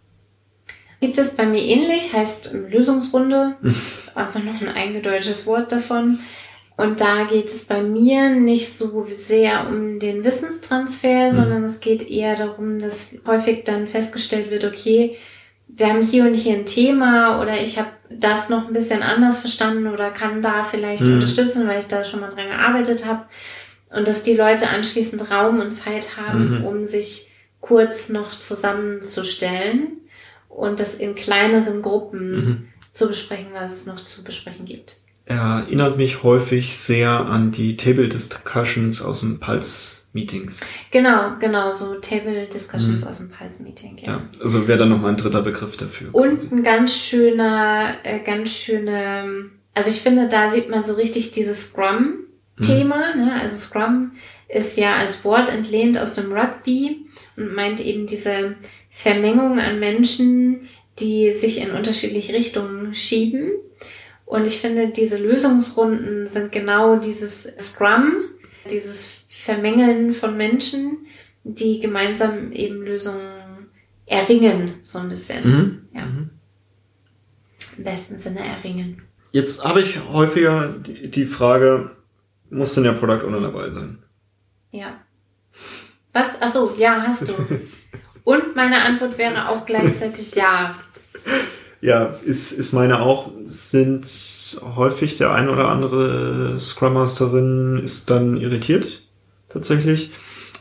Gibt 1.00 1.18
es 1.18 1.36
bei 1.36 1.46
mir 1.46 1.62
ähnlich, 1.62 2.12
heißt 2.12 2.52
Lösungsrunde, 2.52 3.56
einfach 4.14 4.42
noch 4.42 4.60
ein 4.60 4.68
eingedeutschtes 4.68 5.46
Wort 5.46 5.70
davon. 5.70 6.18
Und 6.76 7.00
da 7.00 7.24
geht 7.24 7.46
es 7.46 7.64
bei 7.64 7.82
mir 7.82 8.30
nicht 8.30 8.72
so 8.72 9.04
sehr 9.16 9.68
um 9.68 9.98
den 9.98 10.24
Wissenstransfer, 10.24 11.26
mhm. 11.26 11.34
sondern 11.34 11.64
es 11.64 11.80
geht 11.80 12.08
eher 12.08 12.36
darum, 12.36 12.78
dass 12.78 13.16
häufig 13.26 13.64
dann 13.64 13.88
festgestellt 13.88 14.50
wird, 14.50 14.64
okay, 14.64 15.16
wir 15.68 15.88
haben 15.88 16.02
hier 16.02 16.24
und 16.24 16.34
hier 16.34 16.54
ein 16.54 16.66
Thema 16.66 17.40
oder 17.40 17.60
ich 17.60 17.78
habe 17.78 17.90
das 18.10 18.48
noch 18.48 18.66
ein 18.66 18.72
bisschen 18.72 19.02
anders 19.02 19.40
verstanden 19.40 19.86
oder 19.86 20.10
kann 20.10 20.42
da 20.42 20.64
vielleicht 20.64 21.02
mhm. 21.02 21.14
unterstützen, 21.14 21.68
weil 21.68 21.80
ich 21.80 21.86
da 21.86 22.04
schon 22.04 22.20
mal 22.20 22.30
dran 22.30 22.48
gearbeitet 22.48 23.06
habe. 23.06 23.24
Und 23.90 24.06
dass 24.08 24.22
die 24.22 24.34
Leute 24.36 24.68
anschließend 24.68 25.30
Raum 25.30 25.60
und 25.60 25.72
Zeit 25.72 26.16
haben, 26.16 26.58
mhm. 26.58 26.64
um 26.64 26.86
sich 26.86 27.30
kurz 27.60 28.08
noch 28.08 28.30
zusammenzustellen 28.30 29.98
und 30.48 30.80
das 30.80 30.94
in 30.96 31.14
kleineren 31.14 31.82
Gruppen 31.82 32.30
mhm. 32.30 32.68
zu 32.92 33.08
besprechen, 33.08 33.48
was 33.52 33.72
es 33.72 33.86
noch 33.86 33.96
zu 33.96 34.24
besprechen 34.24 34.64
gibt. 34.64 34.96
Erinnert 35.24 35.98
mich 35.98 36.22
häufig 36.22 36.78
sehr 36.78 37.10
an 37.10 37.52
die 37.52 37.76
Table 37.76 38.08
Discussions 38.08 39.02
aus 39.02 39.20
dem 39.20 39.40
Pulse 39.40 39.97
Meetings. 40.18 40.60
Genau, 40.90 41.36
genau, 41.38 41.70
so 41.70 41.94
Table 41.96 42.46
Discussions 42.46 43.02
mhm. 43.02 43.08
aus 43.08 43.18
dem 43.18 43.30
Pulse 43.30 43.62
Meeting. 43.62 43.98
Ja, 43.98 44.12
ja 44.12 44.28
also 44.42 44.66
wäre 44.66 44.78
dann 44.78 44.88
nochmal 44.88 45.12
ein 45.12 45.16
dritter 45.16 45.42
Begriff 45.42 45.76
dafür. 45.76 46.08
Und 46.12 46.38
quasi. 46.38 46.54
ein 46.54 46.62
ganz 46.64 46.96
schöner, 46.96 47.94
äh, 48.02 48.20
ganz 48.20 48.50
schöne, 48.50 49.50
also 49.74 49.90
ich 49.90 50.00
finde, 50.00 50.28
da 50.28 50.50
sieht 50.50 50.68
man 50.68 50.84
so 50.84 50.94
richtig 50.94 51.32
dieses 51.32 51.68
Scrum-Thema. 51.68 53.14
Mhm. 53.14 53.24
Ne? 53.24 53.40
Also 53.40 53.56
Scrum 53.56 54.12
ist 54.48 54.76
ja 54.76 54.96
als 54.96 55.24
Wort 55.24 55.52
entlehnt 55.52 55.98
aus 55.98 56.14
dem 56.14 56.32
Rugby 56.32 57.06
und 57.36 57.54
meint 57.54 57.80
eben 57.80 58.06
diese 58.06 58.56
Vermengung 58.90 59.60
an 59.60 59.78
Menschen, 59.78 60.68
die 60.98 61.34
sich 61.36 61.60
in 61.60 61.70
unterschiedliche 61.70 62.32
Richtungen 62.32 62.94
schieben. 62.94 63.52
Und 64.24 64.46
ich 64.46 64.58
finde, 64.58 64.88
diese 64.88 65.16
Lösungsrunden 65.16 66.28
sind 66.28 66.52
genau 66.52 66.96
dieses 66.96 67.44
Scrum, 67.58 68.12
dieses 68.70 69.17
Vermengeln 69.40 70.12
von 70.12 70.36
Menschen, 70.36 71.06
die 71.44 71.78
gemeinsam 71.78 72.52
eben 72.52 72.82
Lösungen 72.82 73.68
erringen, 74.04 74.80
so 74.82 74.98
ein 74.98 75.08
bisschen. 75.08 75.48
Mhm. 75.48 75.88
Ja. 75.94 76.06
Mhm. 76.06 76.30
Im 77.76 77.84
besten 77.84 78.18
Sinne 78.18 78.40
erringen. 78.40 79.02
Jetzt 79.30 79.64
habe 79.64 79.82
ich 79.82 80.00
häufiger 80.12 80.74
die, 80.84 81.08
die 81.08 81.26
Frage, 81.26 81.92
muss 82.50 82.74
denn 82.74 82.84
der 82.84 82.92
Product 82.92 83.24
Owner 83.26 83.40
dabei 83.40 83.70
sein? 83.70 84.02
Ja. 84.72 85.00
Was? 86.12 86.42
Achso, 86.42 86.74
ja, 86.76 87.04
hast 87.06 87.28
du. 87.28 87.34
Und 88.24 88.56
meine 88.56 88.82
Antwort 88.82 89.18
wäre 89.18 89.48
auch 89.48 89.64
gleichzeitig 89.64 90.34
ja. 90.34 90.74
Ja, 91.80 92.16
ist, 92.24 92.50
ist 92.52 92.72
meine 92.72 93.00
auch, 93.00 93.30
sind 93.44 94.04
häufig 94.74 95.16
der 95.16 95.32
ein 95.32 95.48
oder 95.48 95.68
andere 95.68 96.60
Scrum 96.60 96.94
Masterin 96.94 97.80
ist 97.84 98.10
dann 98.10 98.36
irritiert 98.36 99.07
tatsächlich. 99.48 100.10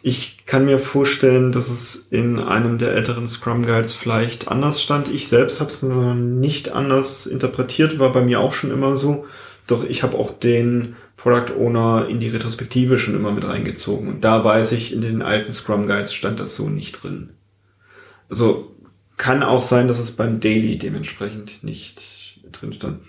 Ich 0.03 0.45
kann 0.45 0.65
mir 0.65 0.79
vorstellen, 0.79 1.51
dass 1.51 1.69
es 1.69 2.07
in 2.11 2.39
einem 2.39 2.77
der 2.77 2.93
älteren 2.93 3.27
Scrum 3.27 3.65
Guides 3.65 3.93
vielleicht 3.93 4.47
anders 4.47 4.81
stand. 4.81 5.09
Ich 5.09 5.27
selbst 5.27 5.59
habe 5.59 5.71
es 5.71 5.81
nicht 5.83 6.71
anders 6.71 7.25
interpretiert, 7.25 7.99
war 7.99 8.13
bei 8.13 8.21
mir 8.21 8.39
auch 8.39 8.53
schon 8.53 8.71
immer 8.71 8.95
so. 8.95 9.25
Doch 9.67 9.83
ich 9.83 10.03
habe 10.03 10.17
auch 10.17 10.31
den 10.31 10.95
Product 11.17 11.53
Owner 11.57 12.07
in 12.07 12.19
die 12.19 12.29
Retrospektive 12.29 12.99
schon 12.99 13.15
immer 13.15 13.31
mit 13.31 13.43
reingezogen. 13.43 14.07
Und 14.07 14.23
da 14.23 14.43
weiß 14.43 14.71
ich, 14.73 14.93
in 14.93 15.01
den 15.01 15.21
alten 15.21 15.51
Scrum 15.51 15.87
Guides 15.87 16.13
stand 16.13 16.39
das 16.39 16.55
so 16.55 16.69
nicht 16.69 17.03
drin. 17.03 17.31
Also 18.29 18.71
kann 19.17 19.43
auch 19.43 19.61
sein, 19.61 19.87
dass 19.87 19.99
es 19.99 20.11
beim 20.11 20.39
Daily 20.39 20.77
dementsprechend 20.77 21.63
nicht 21.63 22.39
drin 22.51 22.71
stand. 22.71 22.99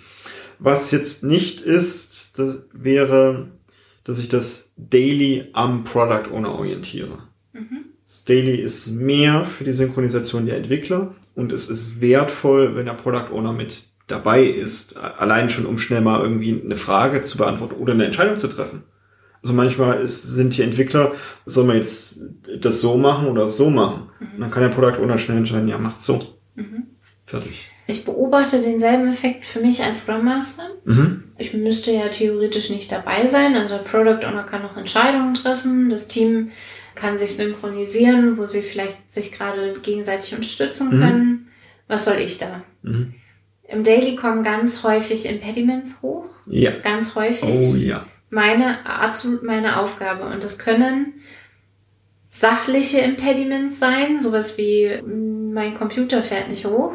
Was 0.58 0.90
jetzt 0.90 1.22
nicht 1.22 1.60
ist, 1.60 2.38
das 2.38 2.66
wäre 2.72 3.48
dass 4.08 4.18
ich 4.18 4.30
das 4.30 4.72
Daily 4.78 5.50
am 5.52 5.84
Product 5.84 6.32
Owner 6.32 6.52
orientiere. 6.52 7.18
Mhm. 7.52 7.84
Das 8.06 8.24
Daily 8.24 8.56
ist 8.56 8.86
mehr 8.86 9.44
für 9.44 9.64
die 9.64 9.74
Synchronisation 9.74 10.46
der 10.46 10.56
Entwickler 10.56 11.14
und 11.34 11.52
es 11.52 11.68
ist 11.68 12.00
wertvoll, 12.00 12.74
wenn 12.74 12.86
der 12.86 12.94
Product 12.94 13.30
Owner 13.34 13.52
mit 13.52 13.90
dabei 14.06 14.44
ist, 14.44 14.96
allein 14.96 15.50
schon 15.50 15.66
um 15.66 15.76
schnell 15.76 16.00
mal 16.00 16.22
irgendwie 16.22 16.58
eine 16.58 16.76
Frage 16.76 17.20
zu 17.20 17.36
beantworten 17.36 17.74
oder 17.74 17.92
eine 17.92 18.06
Entscheidung 18.06 18.38
zu 18.38 18.48
treffen. 18.48 18.84
Also 19.42 19.54
manchmal 19.54 20.00
ist, 20.00 20.22
sind 20.22 20.56
die 20.56 20.62
Entwickler, 20.62 21.12
soll 21.44 21.66
man 21.66 21.76
jetzt 21.76 22.22
das 22.62 22.80
so 22.80 22.96
machen 22.96 23.28
oder 23.28 23.46
so 23.46 23.68
machen? 23.68 24.08
Mhm. 24.20 24.34
Und 24.36 24.40
dann 24.40 24.50
kann 24.50 24.62
der 24.62 24.70
Product 24.70 25.02
Owner 25.02 25.18
schnell 25.18 25.36
entscheiden, 25.36 25.68
ja, 25.68 25.76
macht 25.76 26.00
so. 26.00 26.22
Mhm. 26.54 26.84
Fertig. 27.28 27.68
Ich 27.86 28.04
beobachte 28.04 28.60
denselben 28.60 29.08
Effekt 29.08 29.44
für 29.44 29.60
mich 29.60 29.82
als 29.82 30.00
Scrum 30.00 30.24
Master. 30.24 30.68
Mhm. 30.84 31.24
Ich 31.36 31.52
müsste 31.52 31.92
ja 31.92 32.08
theoretisch 32.08 32.70
nicht 32.70 32.90
dabei 32.90 33.26
sein. 33.26 33.54
Also 33.54 33.78
Product 33.78 34.26
Owner 34.26 34.44
kann 34.44 34.62
noch 34.62 34.76
Entscheidungen 34.76 35.34
treffen. 35.34 35.90
Das 35.90 36.08
Team 36.08 36.50
kann 36.94 37.18
sich 37.18 37.36
synchronisieren, 37.36 38.38
wo 38.38 38.46
sie 38.46 38.62
vielleicht 38.62 39.12
sich 39.12 39.32
gerade 39.32 39.74
gegenseitig 39.82 40.34
unterstützen 40.34 40.88
mhm. 40.96 41.00
können. 41.00 41.48
Was 41.86 42.06
soll 42.06 42.16
ich 42.16 42.38
da? 42.38 42.62
Mhm. 42.82 43.14
Im 43.68 43.84
Daily 43.84 44.16
kommen 44.16 44.42
ganz 44.42 44.82
häufig 44.82 45.26
Impediments 45.26 46.00
hoch. 46.00 46.26
Ja. 46.46 46.72
Ganz 46.78 47.14
häufig. 47.14 47.48
Oh 47.48 47.74
ja. 47.76 48.06
Meine, 48.30 48.86
absolut 48.86 49.42
meine 49.42 49.80
Aufgabe. 49.80 50.24
Und 50.24 50.44
das 50.44 50.58
können 50.58 51.14
sachliche 52.30 53.00
Impediments 53.00 53.78
sein, 53.78 54.18
sowas 54.20 54.56
wie 54.56 55.02
mein 55.04 55.74
Computer 55.74 56.22
fährt 56.22 56.48
nicht 56.48 56.64
hoch 56.64 56.92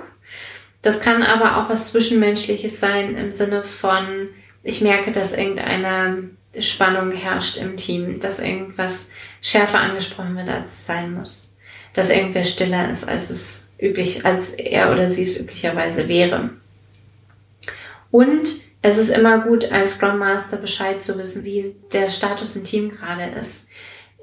das 0.83 0.99
kann 0.99 1.23
aber 1.23 1.57
auch 1.57 1.69
was 1.69 1.91
Zwischenmenschliches 1.91 2.79
sein 2.79 3.15
im 3.17 3.31
Sinne 3.31 3.63
von, 3.63 4.29
ich 4.63 4.81
merke, 4.81 5.11
dass 5.11 5.35
irgendeine 5.35 6.29
Spannung 6.59 7.11
herrscht 7.11 7.57
im 7.57 7.77
Team, 7.77 8.19
dass 8.19 8.39
irgendwas 8.39 9.09
schärfer 9.41 9.79
angesprochen 9.79 10.35
wird, 10.35 10.49
als 10.49 10.73
es 10.73 10.85
sein 10.85 11.13
muss. 11.13 11.53
Dass 11.93 12.09
irgendwer 12.09 12.43
stiller 12.43 12.91
ist, 12.91 13.07
als 13.07 13.29
es 13.29 13.69
üblich, 13.81 14.25
als 14.25 14.51
er 14.51 14.91
oder 14.91 15.09
sie 15.09 15.23
es 15.23 15.39
üblicherweise 15.39 16.07
wäre. 16.07 16.49
Und 18.11 18.47
es 18.81 18.97
ist 18.97 19.09
immer 19.09 19.39
gut, 19.39 19.71
als 19.71 19.93
Scrum 19.93 20.19
Master 20.19 20.57
Bescheid 20.57 21.01
zu 21.01 21.17
wissen, 21.17 21.45
wie 21.45 21.75
der 21.93 22.09
Status 22.09 22.57
im 22.57 22.65
Team 22.65 22.89
gerade 22.89 23.23
ist. 23.39 23.67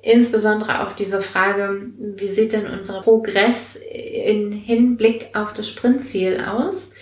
Insbesondere 0.03 0.87
auch 0.87 0.93
diese 0.95 1.21
Frage, 1.21 1.83
wie 1.99 2.29
sieht 2.29 2.55
denn 2.55 2.67
unser 2.67 3.03
Progress 3.03 3.77
in 3.77 4.51
Hinblick 4.51 5.29
auf 5.35 5.53
das 5.53 5.69
Sprintziel 5.69 6.41
aus? 6.41 6.93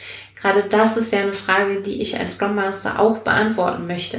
Gerade 0.40 0.64
das 0.68 0.96
ist 0.96 1.12
ja 1.12 1.20
eine 1.20 1.32
Frage, 1.32 1.80
die 1.80 2.00
ich 2.00 2.18
als 2.18 2.34
Scrum 2.34 2.54
Master 2.54 3.00
auch 3.00 3.18
beantworten 3.18 3.86
möchte. 3.86 4.18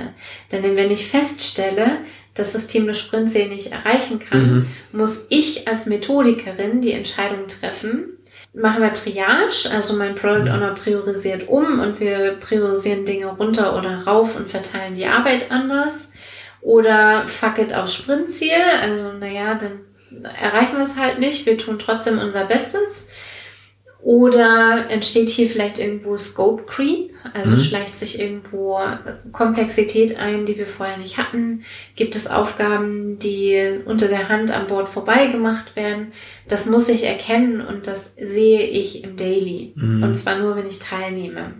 Denn 0.52 0.63
wenn 0.76 0.92
ich 0.92 1.08
feststelle, 1.08 1.98
dass 2.36 2.54
das 2.54 2.68
Team 2.68 2.88
das 2.88 3.00
Sprintziel 3.00 3.50
nicht 3.50 3.72
erreichen 3.72 4.20
kann, 4.20 4.42
mhm. 4.42 4.65
muss 4.92 5.28
ich 5.30 5.68
als 5.68 5.86
Methodikerin 5.86 6.82
die 6.82 6.94
Entscheidung 6.94 7.48
treffen, 7.48 8.18
machen 8.54 8.82
wir 8.82 8.94
Triage, 8.94 9.70
also 9.74 9.96
mein 9.96 10.15
Product 10.15 10.50
Owner 10.50 10.74
priorisiert 10.74 11.48
um 11.48 11.80
und 11.80 12.00
wir 12.00 12.38
priorisieren 12.39 13.06
Dinge 13.06 13.28
runter 13.28 13.78
oder 13.78 14.04
rauf 14.04 14.36
und 14.36 14.50
verteilen 14.50 14.96
die 14.96 15.06
Arbeit 15.06 15.52
anders 15.52 16.13
oder 16.62 17.28
fuck 17.28 17.58
it 17.60 17.74
aufs 17.74 17.95
Sprintziel. 17.95 18.62
Also, 18.82 19.13
naja, 19.13 19.56
dann 19.56 19.82
erreichen 20.24 20.78
wir 20.78 20.84
es 20.84 20.98
halt 20.98 21.19
nicht. 21.19 21.45
Wir 21.45 21.58
tun 21.58 21.80
trotzdem 21.80 22.19
unser 22.19 22.45
Bestes. 22.45 23.08
Oder 24.02 24.86
entsteht 24.89 25.30
hier 25.30 25.50
vielleicht 25.50 25.78
irgendwo 25.78 26.15
Scope 26.15 26.63
Creep, 26.63 27.12
also 27.34 27.58
mhm. 27.58 27.62
schleicht 27.62 28.00
sich 28.00 28.17
irgendwo 28.17 28.80
Komplexität 29.34 30.17
ein, 30.17 30.45
die 30.45 30.58
wir 30.58 30.67
vorher 30.67 30.98
nicht 30.98 31.17
hatten. 31.17 31.63
Gibt 31.98 32.15
es 32.15 32.28
Aufgaben, 32.28 33.19
die 33.19 33.82
unter 33.84 34.08
der 34.08 34.30
Hand 34.30 34.54
an 34.54 34.67
Bord 34.67 34.88
vorbei 34.88 35.28
gemacht 35.28 35.76
werden? 35.76 36.13
Das 36.48 36.65
muss 36.65 36.88
ich 36.88 37.04
erkennen 37.04 37.60
und 37.60 37.88
das 37.88 38.15
sehe 38.15 38.62
ich 38.67 39.04
im 39.04 39.17
Daily. 39.17 39.74
Mhm. 39.76 40.02
Und 40.02 40.15
zwar 40.15 40.39
nur, 40.39 40.56
wenn 40.56 40.67
ich 40.67 40.80
teilnehme. 40.80 41.56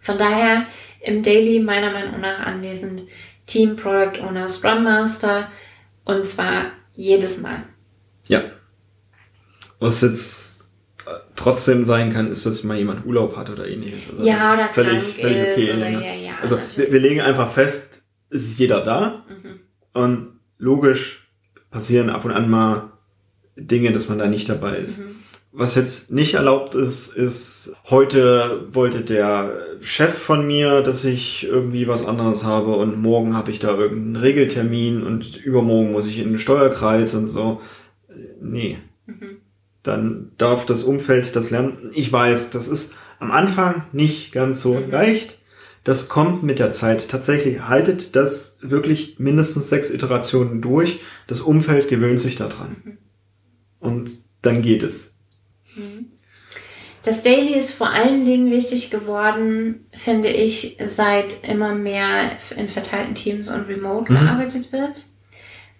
Von 0.00 0.18
daher 0.18 0.66
im 1.00 1.22
Daily 1.22 1.60
meiner 1.60 1.92
Meinung 1.92 2.20
nach 2.20 2.40
anwesend 2.40 3.02
Team 3.48 3.76
Product 3.76 4.20
Owner, 4.22 4.48
Scrum 4.48 4.84
Master 4.84 5.48
und 6.04 6.24
zwar 6.24 6.66
jedes 6.94 7.40
Mal. 7.40 7.64
Ja. 8.28 8.42
Was 9.80 10.02
jetzt 10.02 10.72
äh, 11.06 11.10
trotzdem 11.34 11.84
sein 11.84 12.12
kann, 12.12 12.30
ist, 12.30 12.46
dass 12.46 12.62
mal 12.62 12.78
jemand 12.78 13.04
Urlaub 13.06 13.36
hat 13.36 13.50
oder 13.50 13.66
ähnliches. 13.66 13.98
Also 14.10 14.24
ja, 14.24 14.54
oder 14.54 14.68
völlig, 14.68 15.02
völlig 15.02 15.52
okay. 15.52 15.72
Oder, 15.76 15.88
ja, 15.88 16.14
ja, 16.14 16.32
also 16.40 16.58
wir, 16.76 16.92
wir, 16.92 17.00
legen 17.00 17.20
einfach 17.20 17.52
fest, 17.52 18.02
es 18.30 18.42
ist 18.42 18.58
jeder 18.58 18.84
da 18.84 19.24
mhm. 19.28 19.60
und 19.92 20.40
logisch 20.58 21.28
passieren 21.70 22.10
ab 22.10 22.24
und 22.24 22.32
an 22.32 22.50
mal 22.50 22.92
Dinge, 23.56 23.92
dass 23.92 24.08
man 24.08 24.18
da 24.18 24.26
nicht 24.26 24.48
dabei 24.48 24.76
ist. 24.76 25.00
Mhm. 25.00 25.16
Was 25.50 25.74
jetzt 25.74 26.12
nicht 26.12 26.34
erlaubt 26.34 26.74
ist, 26.74 27.16
ist, 27.16 27.72
heute 27.88 28.68
wollte 28.70 29.00
der 29.00 29.78
Chef 29.80 30.14
von 30.14 30.46
mir, 30.46 30.82
dass 30.82 31.04
ich 31.04 31.46
irgendwie 31.46 31.88
was 31.88 32.06
anderes 32.06 32.44
habe 32.44 32.76
und 32.76 33.00
morgen 33.00 33.34
habe 33.34 33.50
ich 33.50 33.58
da 33.58 33.76
irgendeinen 33.76 34.16
Regeltermin 34.16 35.02
und 35.02 35.36
übermorgen 35.36 35.92
muss 35.92 36.06
ich 36.06 36.18
in 36.18 36.30
den 36.30 36.38
Steuerkreis 36.38 37.14
und 37.14 37.28
so. 37.28 37.60
Nee. 38.40 38.78
Mhm. 39.06 39.38
Dann 39.82 40.32
darf 40.36 40.66
das 40.66 40.82
Umfeld 40.82 41.34
das 41.34 41.50
lernen. 41.50 41.90
Ich 41.94 42.12
weiß, 42.12 42.50
das 42.50 42.68
ist 42.68 42.94
am 43.18 43.30
Anfang 43.30 43.84
nicht 43.92 44.32
ganz 44.32 44.60
so 44.60 44.74
mhm. 44.74 44.90
leicht. 44.90 45.38
Das 45.82 46.10
kommt 46.10 46.42
mit 46.42 46.58
der 46.58 46.72
Zeit. 46.72 47.08
Tatsächlich 47.08 47.62
haltet 47.62 48.14
das 48.14 48.58
wirklich 48.60 49.18
mindestens 49.18 49.70
sechs 49.70 49.90
Iterationen 49.90 50.60
durch. 50.60 51.00
Das 51.26 51.40
Umfeld 51.40 51.88
gewöhnt 51.88 52.20
sich 52.20 52.36
daran. 52.36 52.76
Mhm. 52.84 52.98
Und 53.80 54.10
dann 54.42 54.60
geht 54.62 54.82
es. 54.82 55.17
Das 57.04 57.22
Daily 57.22 57.54
ist 57.54 57.72
vor 57.72 57.90
allen 57.90 58.24
Dingen 58.24 58.50
wichtig 58.50 58.90
geworden, 58.90 59.86
finde 59.92 60.28
ich, 60.28 60.76
seit 60.82 61.44
immer 61.48 61.74
mehr 61.74 62.32
in 62.56 62.68
verteilten 62.68 63.14
Teams 63.14 63.50
und 63.50 63.68
remote 63.68 64.12
mhm. 64.12 64.16
gearbeitet 64.16 64.72
wird. 64.72 65.04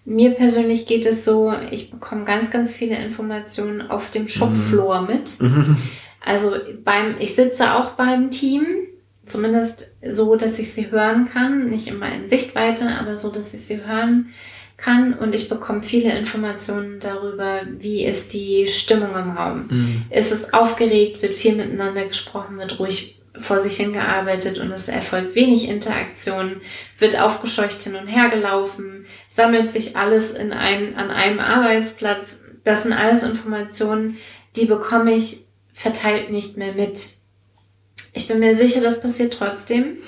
Mir 0.04 0.30
persönlich 0.30 0.86
geht 0.86 1.04
es 1.04 1.24
so, 1.24 1.52
ich 1.70 1.90
bekomme 1.90 2.24
ganz, 2.24 2.50
ganz 2.50 2.72
viele 2.72 2.96
Informationen 2.96 3.90
auf 3.90 4.10
dem 4.10 4.28
Shopfloor 4.28 5.02
mhm. 5.02 5.06
mit. 5.06 5.40
Mhm. 5.40 5.76
Also 6.24 6.56
beim, 6.82 7.16
ich 7.18 7.34
sitze 7.34 7.74
auch 7.74 7.90
beim 7.92 8.30
Team, 8.30 8.64
zumindest 9.26 9.96
so, 10.10 10.36
dass 10.36 10.58
ich 10.58 10.72
sie 10.72 10.90
hören 10.90 11.26
kann, 11.26 11.68
nicht 11.68 11.88
immer 11.88 12.10
in 12.10 12.28
Sichtweite, 12.28 12.88
aber 12.98 13.16
so, 13.16 13.30
dass 13.30 13.52
ich 13.52 13.60
sie 13.60 13.84
hören 13.84 14.26
kann 14.26 14.34
und 15.18 15.34
ich 15.34 15.48
bekomme 15.48 15.82
viele 15.82 16.16
Informationen 16.16 17.00
darüber, 17.00 17.62
wie 17.78 18.04
ist 18.04 18.32
die 18.32 18.68
Stimmung 18.68 19.14
im 19.16 19.30
Raum. 19.30 19.66
Mhm. 19.68 20.02
Ist 20.08 20.32
es 20.32 20.54
aufgeregt, 20.54 21.20
wird 21.20 21.34
viel 21.34 21.56
miteinander 21.56 22.06
gesprochen, 22.06 22.58
wird 22.58 22.78
ruhig 22.78 23.20
vor 23.36 23.60
sich 23.60 23.76
hingearbeitet 23.76 24.58
und 24.58 24.70
es 24.70 24.88
erfolgt 24.88 25.34
wenig 25.34 25.68
Interaktion, 25.68 26.60
wird 26.98 27.20
aufgescheucht 27.20 27.82
hin 27.82 27.96
und 27.96 28.06
her 28.06 28.28
gelaufen, 28.28 29.06
sammelt 29.28 29.70
sich 29.70 29.96
alles 29.96 30.32
in 30.32 30.52
ein, 30.52 30.96
an 30.96 31.10
einem 31.10 31.40
Arbeitsplatz. 31.40 32.38
Das 32.64 32.84
sind 32.84 32.92
alles 32.92 33.24
Informationen, 33.24 34.16
die 34.56 34.64
bekomme 34.64 35.12
ich 35.12 35.46
verteilt 35.72 36.30
nicht 36.30 36.56
mehr 36.56 36.72
mit. 36.72 37.10
Ich 38.12 38.26
bin 38.28 38.40
mir 38.40 38.56
sicher, 38.56 38.80
das 38.80 39.02
passiert 39.02 39.34
trotzdem 39.34 39.98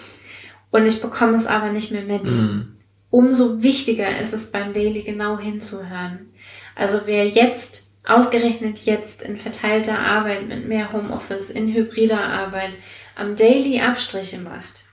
und 0.71 0.87
ich 0.87 1.01
bekomme 1.01 1.37
es 1.37 1.47
aber 1.47 1.71
nicht 1.71 1.91
mehr 1.91 2.03
mit. 2.03 2.29
Mhm 2.29 2.80
umso 3.11 3.63
wichtiger 3.63 4.19
ist 4.19 4.33
es 4.33 4.51
beim 4.53 4.73
Daily 4.73 5.03
genau 5.03 5.39
hinzuhören. 5.39 6.33
Also 6.75 7.01
wer 7.07 7.27
jetzt, 7.27 7.91
ausgerechnet 8.07 8.81
jetzt 8.81 9.23
in 9.23 9.37
verteilter 9.37 9.99
Arbeit 9.99 10.49
mit 10.49 10.67
mehr 10.67 10.93
Homeoffice, 10.93 11.51
in 11.51 11.73
hybrider 11.73 12.23
Arbeit, 12.23 12.71
am 13.17 13.37
Daily 13.37 13.81
Abstriche 13.81 14.39
macht, 14.39 14.85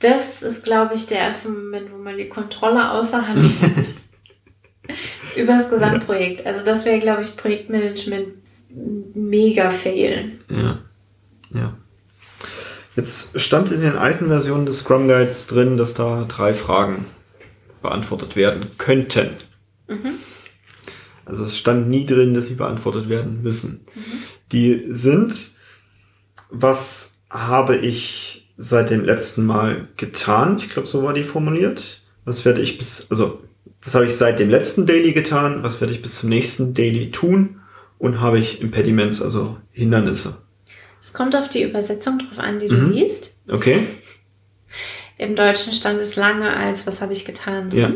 das 0.00 0.42
ist, 0.42 0.64
glaube 0.64 0.94
ich, 0.94 1.06
der 1.06 1.18
erste 1.18 1.50
Moment, 1.50 1.92
wo 1.92 1.96
man 1.96 2.16
die 2.16 2.28
Kontrolle 2.28 2.90
außer 2.90 3.26
Hand 3.26 3.42
hat. 3.62 3.86
über 5.36 5.54
das 5.54 5.70
Gesamtprojekt. 5.70 6.46
Also 6.46 6.64
das 6.64 6.84
wäre, 6.84 7.00
glaube 7.00 7.22
ich, 7.22 7.36
Projektmanagement 7.36 8.28
mega 9.14 9.70
fail. 9.70 10.32
Ja. 10.50 10.78
Ja. 11.54 11.76
Jetzt 12.96 13.40
stand 13.40 13.72
in 13.72 13.80
den 13.80 13.96
alten 13.96 14.28
Versionen 14.28 14.66
des 14.66 14.80
Scrum 14.80 15.08
Guides 15.08 15.46
drin, 15.46 15.76
dass 15.76 15.94
da 15.94 16.26
drei 16.28 16.54
Fragen 16.54 17.06
beantwortet 17.84 18.34
werden 18.34 18.66
könnten. 18.78 19.30
Mhm. 19.86 20.14
Also 21.24 21.44
es 21.44 21.56
stand 21.56 21.88
nie 21.88 22.04
drin, 22.04 22.34
dass 22.34 22.48
sie 22.48 22.56
beantwortet 22.56 23.08
werden 23.08 23.42
müssen. 23.42 23.86
Mhm. 23.94 24.00
Die 24.50 24.84
sind, 24.88 25.52
was 26.50 27.18
habe 27.30 27.76
ich 27.76 28.50
seit 28.56 28.90
dem 28.90 29.04
letzten 29.04 29.46
Mal 29.46 29.88
getan? 29.96 30.58
Ich 30.58 30.70
glaube, 30.70 30.88
so 30.88 31.02
war 31.02 31.12
die 31.12 31.24
formuliert. 31.24 32.02
Was 32.24 32.44
werde 32.44 32.62
ich 32.62 32.78
bis, 32.78 33.06
also 33.10 33.42
was 33.82 33.94
habe 33.94 34.06
ich 34.06 34.16
seit 34.16 34.40
dem 34.40 34.50
letzten 34.50 34.86
Daily 34.86 35.12
getan? 35.12 35.62
Was 35.62 35.80
werde 35.80 35.92
ich 35.92 36.02
bis 36.02 36.18
zum 36.18 36.30
nächsten 36.30 36.74
Daily 36.74 37.10
tun? 37.10 37.60
Und 37.98 38.20
habe 38.20 38.38
ich 38.38 38.60
Impediments, 38.60 39.22
also 39.22 39.56
Hindernisse? 39.72 40.38
Es 41.00 41.12
kommt 41.12 41.36
auf 41.36 41.48
die 41.48 41.62
Übersetzung 41.62 42.18
drauf 42.18 42.38
an, 42.38 42.58
die 42.58 42.68
du 42.68 42.76
mhm. 42.76 42.92
liest. 42.92 43.38
Okay. 43.48 43.80
Im 45.18 45.36
Deutschen 45.36 45.72
stand 45.72 46.00
es 46.00 46.16
lange 46.16 46.54
als 46.54 46.86
Was 46.86 47.00
habe 47.00 47.12
ich 47.12 47.24
getan? 47.24 47.70
Ja. 47.72 47.92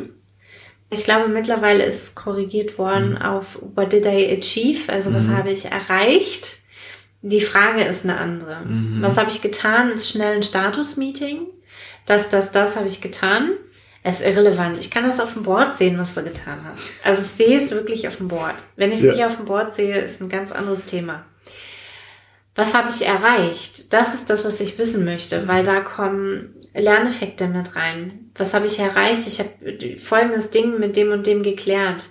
Ich 0.90 1.04
glaube, 1.04 1.28
mittlerweile 1.28 1.84
ist 1.84 2.02
es 2.02 2.14
korrigiert 2.14 2.78
worden 2.78 3.10
mhm. 3.10 3.16
auf 3.22 3.58
What 3.74 3.92
did 3.92 4.06
I 4.06 4.38
achieve? 4.38 4.90
Also, 4.90 5.12
was 5.12 5.24
mhm. 5.24 5.36
habe 5.36 5.50
ich 5.50 5.66
erreicht? 5.66 6.58
Die 7.20 7.40
Frage 7.40 7.84
ist 7.84 8.04
eine 8.04 8.16
andere. 8.16 8.64
Mhm. 8.64 9.02
Was 9.02 9.18
habe 9.18 9.30
ich 9.30 9.42
getan? 9.42 9.90
Ist 9.90 10.08
schnell 10.08 10.36
ein 10.36 10.42
Status-Meeting. 10.42 11.46
Das, 12.06 12.30
das, 12.30 12.52
das 12.52 12.76
habe 12.76 12.88
ich 12.88 13.00
getan. 13.00 13.52
Es 14.02 14.20
ist 14.20 14.26
irrelevant. 14.26 14.78
Ich 14.78 14.90
kann 14.90 15.04
das 15.04 15.20
auf 15.20 15.34
dem 15.34 15.42
Board 15.42 15.76
sehen, 15.76 15.98
was 15.98 16.14
du 16.14 16.22
getan 16.22 16.60
hast. 16.64 16.82
Also 17.02 17.20
ich 17.22 17.28
sehe 17.28 17.56
es 17.56 17.72
wirklich 17.72 18.08
auf 18.08 18.16
dem 18.16 18.28
Board. 18.28 18.54
Wenn 18.76 18.92
ich 18.92 19.00
es 19.00 19.04
ja. 19.04 19.12
nicht 19.12 19.24
auf 19.24 19.36
dem 19.36 19.44
Board 19.44 19.74
sehe, 19.74 19.98
ist 19.98 20.20
ein 20.20 20.28
ganz 20.28 20.52
anderes 20.52 20.84
Thema. 20.84 21.26
Was 22.54 22.74
habe 22.74 22.90
ich 22.90 23.06
erreicht? 23.06 23.92
Das 23.92 24.14
ist 24.14 24.30
das, 24.30 24.44
was 24.44 24.60
ich 24.60 24.78
wissen 24.78 25.04
möchte, 25.04 25.46
weil 25.46 25.64
da 25.64 25.80
kommen 25.80 26.54
Lerneffekte 26.80 27.48
mit 27.48 27.76
rein. 27.76 28.30
Was 28.36 28.54
habe 28.54 28.66
ich 28.66 28.78
erreicht? 28.78 29.26
Ich 29.26 29.40
habe 29.40 29.98
folgendes 29.98 30.50
Ding 30.50 30.78
mit 30.78 30.96
dem 30.96 31.12
und 31.12 31.26
dem 31.26 31.42
geklärt. 31.42 32.04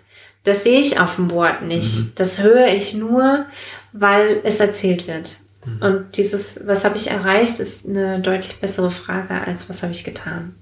Das 0.44 0.64
sehe 0.64 0.80
ich 0.80 1.00
auf 1.00 1.16
dem 1.16 1.28
Board 1.28 1.64
nicht. 1.64 1.98
Mhm. 1.98 2.12
Das 2.16 2.42
höre 2.42 2.68
ich 2.68 2.94
nur, 2.94 3.46
weil 3.94 4.42
es 4.44 4.60
erzählt 4.60 5.08
wird. 5.08 5.38
Mhm. 5.66 5.82
Und 5.82 6.18
dieses, 6.18 6.66
was 6.66 6.86
habe 6.86 6.98
ich 6.98 7.10
erreicht, 7.10 7.60
ist 7.60 7.86
eine 7.86 8.22
deutlich 8.22 8.58
bessere 8.58 8.92
Frage 8.92 9.34
als 9.34 9.70
was 9.70 9.84
habe 9.84 9.92
ich 9.92 10.04
getan. 10.04 10.56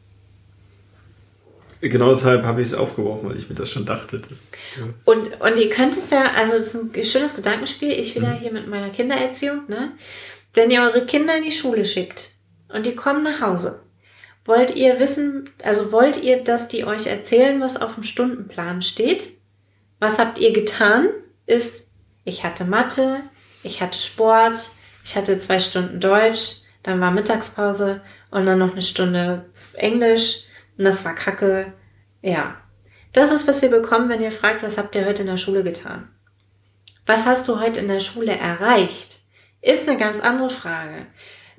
Genau 1.81 2.09
deshalb 2.09 2.43
habe 2.45 2.61
ich 2.61 2.69
es 2.69 2.73
aufgeworfen, 2.73 3.29
weil 3.29 3.37
ich 3.37 3.47
mir 3.47 3.55
das 3.55 3.69
schon 3.69 3.85
dachte. 3.85 4.19
Dass, 4.19 4.51
ja. 4.79 4.87
und, 5.03 5.39
und 5.39 5.59
ihr 5.59 5.69
könnt 5.69 5.95
es 5.95 6.09
ja, 6.09 6.31
also 6.35 6.57
das 6.57 6.73
ist 6.73 6.95
ein 6.95 7.05
schönes 7.05 7.35
Gedankenspiel, 7.35 7.91
ich 7.91 8.15
wieder 8.15 8.33
mhm. 8.33 8.39
hier 8.39 8.51
mit 8.51 8.67
meiner 8.67 8.89
Kindererziehung, 8.89 9.63
ne? 9.67 9.91
Wenn 10.53 10.71
ihr 10.71 10.81
eure 10.81 11.05
Kinder 11.05 11.37
in 11.37 11.43
die 11.43 11.51
Schule 11.51 11.85
schickt 11.85 12.31
und 12.69 12.85
die 12.85 12.95
kommen 12.95 13.23
nach 13.23 13.41
Hause 13.41 13.81
Wollt 14.45 14.75
ihr 14.75 14.99
wissen, 14.99 15.49
also 15.63 15.91
wollt 15.91 16.21
ihr, 16.21 16.43
dass 16.43 16.67
die 16.67 16.85
euch 16.85 17.07
erzählen, 17.07 17.59
was 17.59 17.81
auf 17.81 17.95
dem 17.95 18.03
Stundenplan 18.03 18.83
steht? 18.83 19.31
Was 19.99 20.19
habt 20.19 20.37
ihr 20.37 20.53
getan? 20.53 21.09
Ist, 21.47 21.89
ich 22.23 22.43
hatte 22.43 22.65
Mathe, 22.65 23.21
ich 23.63 23.81
hatte 23.81 23.97
Sport, 23.97 24.57
ich 25.03 25.15
hatte 25.15 25.39
zwei 25.39 25.59
Stunden 25.59 25.99
Deutsch, 25.99 26.61
dann 26.83 27.01
war 27.01 27.11
Mittagspause 27.11 28.01
und 28.29 28.45
dann 28.45 28.59
noch 28.59 28.73
eine 28.73 28.83
Stunde 28.83 29.45
Englisch 29.73 30.43
und 30.77 30.85
das 30.85 31.03
war 31.03 31.15
Kacke. 31.15 31.73
Ja. 32.21 32.57
Das 33.13 33.31
ist, 33.31 33.47
was 33.47 33.63
ihr 33.63 33.69
bekommt, 33.69 34.09
wenn 34.09 34.21
ihr 34.21 34.31
fragt, 34.31 34.61
was 34.61 34.77
habt 34.77 34.93
ihr 34.93 35.05
heute 35.05 35.23
in 35.23 35.29
der 35.29 35.37
Schule 35.37 35.63
getan? 35.63 36.09
Was 37.05 37.25
hast 37.25 37.47
du 37.47 37.59
heute 37.59 37.79
in 37.79 37.87
der 37.87 37.99
Schule 37.99 38.33
erreicht? 38.33 39.19
Ist 39.61 39.87
eine 39.87 39.97
ganz 39.97 40.19
andere 40.19 40.49
Frage. 40.49 41.07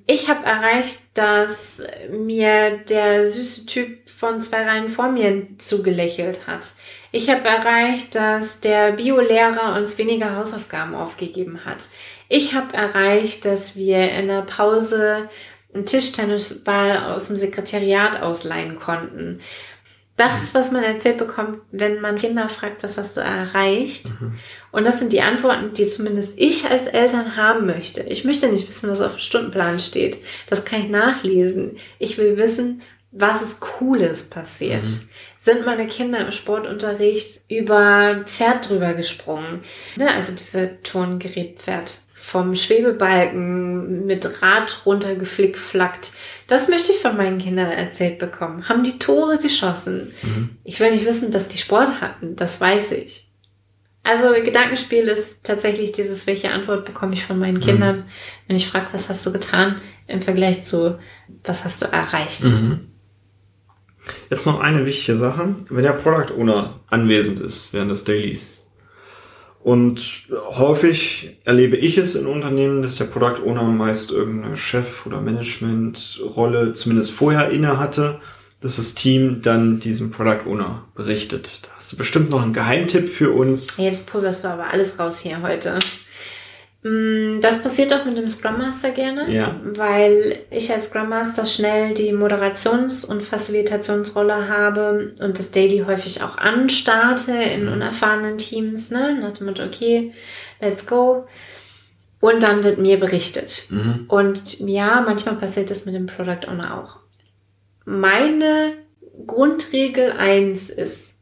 Ich 0.09 0.29
habe 0.29 0.47
erreicht, 0.47 1.01
dass 1.15 1.83
mir 2.11 2.79
der 2.89 3.27
süße 3.27 3.67
Typ 3.67 4.09
von 4.09 4.41
zwei 4.41 4.65
Reihen 4.65 4.89
vor 4.89 5.09
mir 5.09 5.49
zugelächelt 5.59 6.47
hat. 6.47 6.69
Ich 7.11 7.29
habe 7.29 7.47
erreicht, 7.47 8.15
dass 8.15 8.61
der 8.61 8.93
Biolehrer 8.93 9.77
uns 9.77 9.99
weniger 9.99 10.37
Hausaufgaben 10.37 10.95
aufgegeben 10.95 11.65
hat. 11.65 11.89
Ich 12.29 12.55
habe 12.55 12.75
erreicht, 12.75 13.45
dass 13.45 13.75
wir 13.75 14.13
in 14.13 14.29
der 14.29 14.43
Pause 14.43 15.29
einen 15.75 15.87
Tischtennisball 15.87 17.13
aus 17.13 17.27
dem 17.27 17.37
Sekretariat 17.37 18.23
ausleihen 18.23 18.77
konnten. 18.77 19.41
Das 20.17 20.55
was 20.55 20.73
man 20.73 20.83
erzählt 20.83 21.19
bekommt, 21.19 21.59
wenn 21.73 22.01
man 22.01 22.17
Kinder 22.17 22.49
fragt, 22.49 22.83
was 22.83 22.97
hast 22.97 23.17
du 23.17 23.21
erreicht? 23.21 24.09
Mhm. 24.21 24.39
Und 24.77 24.85
das 24.85 24.99
sind 24.99 25.15
die 25.15 25.23
Antworten, 25.23 25.73
die 25.73 25.87
zumindest 25.87 26.35
ich 26.37 26.71
als 26.71 26.87
Eltern 26.87 27.35
haben 27.35 27.65
möchte. 27.65 28.03
Ich 28.03 28.27
möchte 28.27 28.47
nicht 28.49 28.69
wissen, 28.69 28.91
was 28.91 29.01
auf 29.01 29.13
dem 29.13 29.21
Stundenplan 29.21 29.81
steht. 29.81 30.19
Das 30.51 30.67
kann 30.67 30.83
ich 30.83 30.91
nachlesen. 30.91 31.79
Ich 31.99 32.19
will 32.19 32.37
wissen, 32.37 32.83
was 33.11 33.41
ist 33.41 33.61
Cooles 33.61 34.29
passiert. 34.29 34.85
Mhm. 34.85 35.09
Sind 35.39 35.65
meine 35.65 35.87
Kinder 35.87 36.27
im 36.27 36.31
Sportunterricht 36.31 37.41
über 37.49 38.25
Pferd 38.27 38.69
drüber 38.69 38.93
gesprungen? 38.93 39.65
Ne, 39.97 40.13
also 40.13 40.35
diese 40.35 40.83
Turngerätpferd 40.83 42.01
vom 42.15 42.55
Schwebebalken 42.55 44.05
mit 44.05 44.43
Rad 44.43 44.83
runtergeflickflackt. 44.85 46.13
Das 46.49 46.69
möchte 46.69 46.93
ich 46.93 46.99
von 46.99 47.17
meinen 47.17 47.39
Kindern 47.39 47.71
erzählt 47.71 48.19
bekommen. 48.19 48.69
Haben 48.69 48.83
die 48.83 48.99
Tore 48.99 49.39
geschossen? 49.39 50.13
Mhm. 50.21 50.51
Ich 50.65 50.79
will 50.81 50.91
nicht 50.91 51.07
wissen, 51.07 51.31
dass 51.31 51.49
die 51.49 51.57
Sport 51.57 52.03
hatten. 52.03 52.37
Das 52.37 52.61
weiß 52.61 52.93
ich. 52.93 53.26
Also 54.07 54.29
Gedankenspiel 54.45 55.09
ist 55.09 55.43
tatsächlich 55.43 55.91
dieses, 55.91 56.29
welche 56.29 56.51
Antwort 56.53 56.85
bekomme 56.85 57.15
ich 57.15 57.25
von 57.25 57.41
meinen 57.41 57.57
mhm. 57.57 57.63
Kindern, 57.63 58.05
wenn 58.47 58.55
ich 58.55 58.69
frage, 58.69 58.87
was 58.93 59.09
hast 59.09 59.27
du 59.27 59.33
getan 59.33 59.81
im 60.07 60.23
Vergleich 60.23 60.65
zu, 60.65 61.01
was 61.43 61.65
hast 61.65 61.83
du 61.83 61.87
erreicht. 61.87 62.45
Mhm. 62.45 62.87
Jetzt 64.31 64.47
noch 64.47 64.61
eine 64.61 64.87
wichtige 64.87 65.19
Sache. 65.19 65.57
Wenn 65.69 65.83
der 65.83 65.93
Product 65.93 66.33
Owner 66.39 66.79
anwesend 66.87 67.41
ist 67.41 67.73
während 67.73 67.91
des 67.91 68.05
Dailies, 68.05 68.71
und 69.65 70.29
häufig 70.31 71.39
erlebe 71.45 71.77
ich 71.77 71.99
es 71.99 72.15
in 72.15 72.27
Unternehmen, 72.27 72.83
dass 72.83 72.99
der 72.99 73.07
Product 73.07 73.43
Owner 73.45 73.65
meist 73.65 74.13
irgendeine 74.13 74.57
Chef- 74.57 75.05
oder 75.07 75.21
Managementrolle 75.21 76.73
zumindest 76.75 77.11
vorher 77.11 77.51
inne 77.51 77.81
hatte, 77.81 78.21
dass 78.67 78.77
das 78.77 78.95
Team 78.95 79.43
dann 79.43 79.79
diesem 79.79 80.11
Product 80.11 80.45
Owner 80.47 80.89
berichtet. 80.97 81.63
Da 81.63 81.69
hast 81.77 81.93
du 81.93 81.97
bestimmt 81.97 82.31
noch 82.31 82.43
einen 82.43 82.53
Geheimtipp 82.53 83.09
für 83.09 83.31
uns. 83.31 83.77
Jetzt 83.77 84.09
pulverst 84.09 84.43
du 84.43 84.49
aber 84.49 84.71
alles 84.73 84.99
raus 84.99 85.21
hier 85.21 85.41
heute. 85.41 85.79
Mm, 86.83 87.41
das 87.41 87.63
passiert 87.63 87.95
auch 87.95 88.05
mit 88.05 88.19
dem 88.19 88.29
Scrum 88.29 88.59
Master 88.59 88.91
gerne, 88.91 89.33
ja. 89.33 89.61
weil 89.63 90.41
ich 90.51 90.73
als 90.73 90.87
Scrum 90.87 91.09
Master 91.09 91.47
schnell 91.47 91.95
die 91.95 92.13
Moderations- 92.13 93.05
und 93.05 93.23
Facilitationsrolle 93.23 94.49
habe 94.49 95.15
und 95.21 95.39
das 95.39 95.53
Daily 95.53 95.85
häufig 95.87 96.25
auch 96.25 96.37
anstarte 96.37 97.35
in 97.35 97.67
mhm. 97.67 97.73
unerfahrenen 97.73 98.37
Teams, 98.37 98.91
ne? 98.91 99.17
Nach 99.21 99.33
dem 99.33 99.47
Motto, 99.47 99.63
okay, 99.63 100.13
let's 100.61 100.87
go. 100.87 101.29
Und 102.19 102.43
dann 102.43 102.65
wird 102.65 102.79
mir 102.79 102.99
berichtet. 102.99 103.67
Mhm. 103.71 104.07
Und 104.09 104.59
ja, 104.59 105.03
manchmal 105.03 105.37
passiert 105.37 105.71
das 105.71 105.87
mit 105.87 105.95
dem 105.95 106.07
Product 106.07 106.49
Owner 106.49 106.83
auch. 106.83 107.06
Meine 107.89 108.73
Grundregel 109.29 110.11
eins 110.11 110.71
ist, 110.71 111.15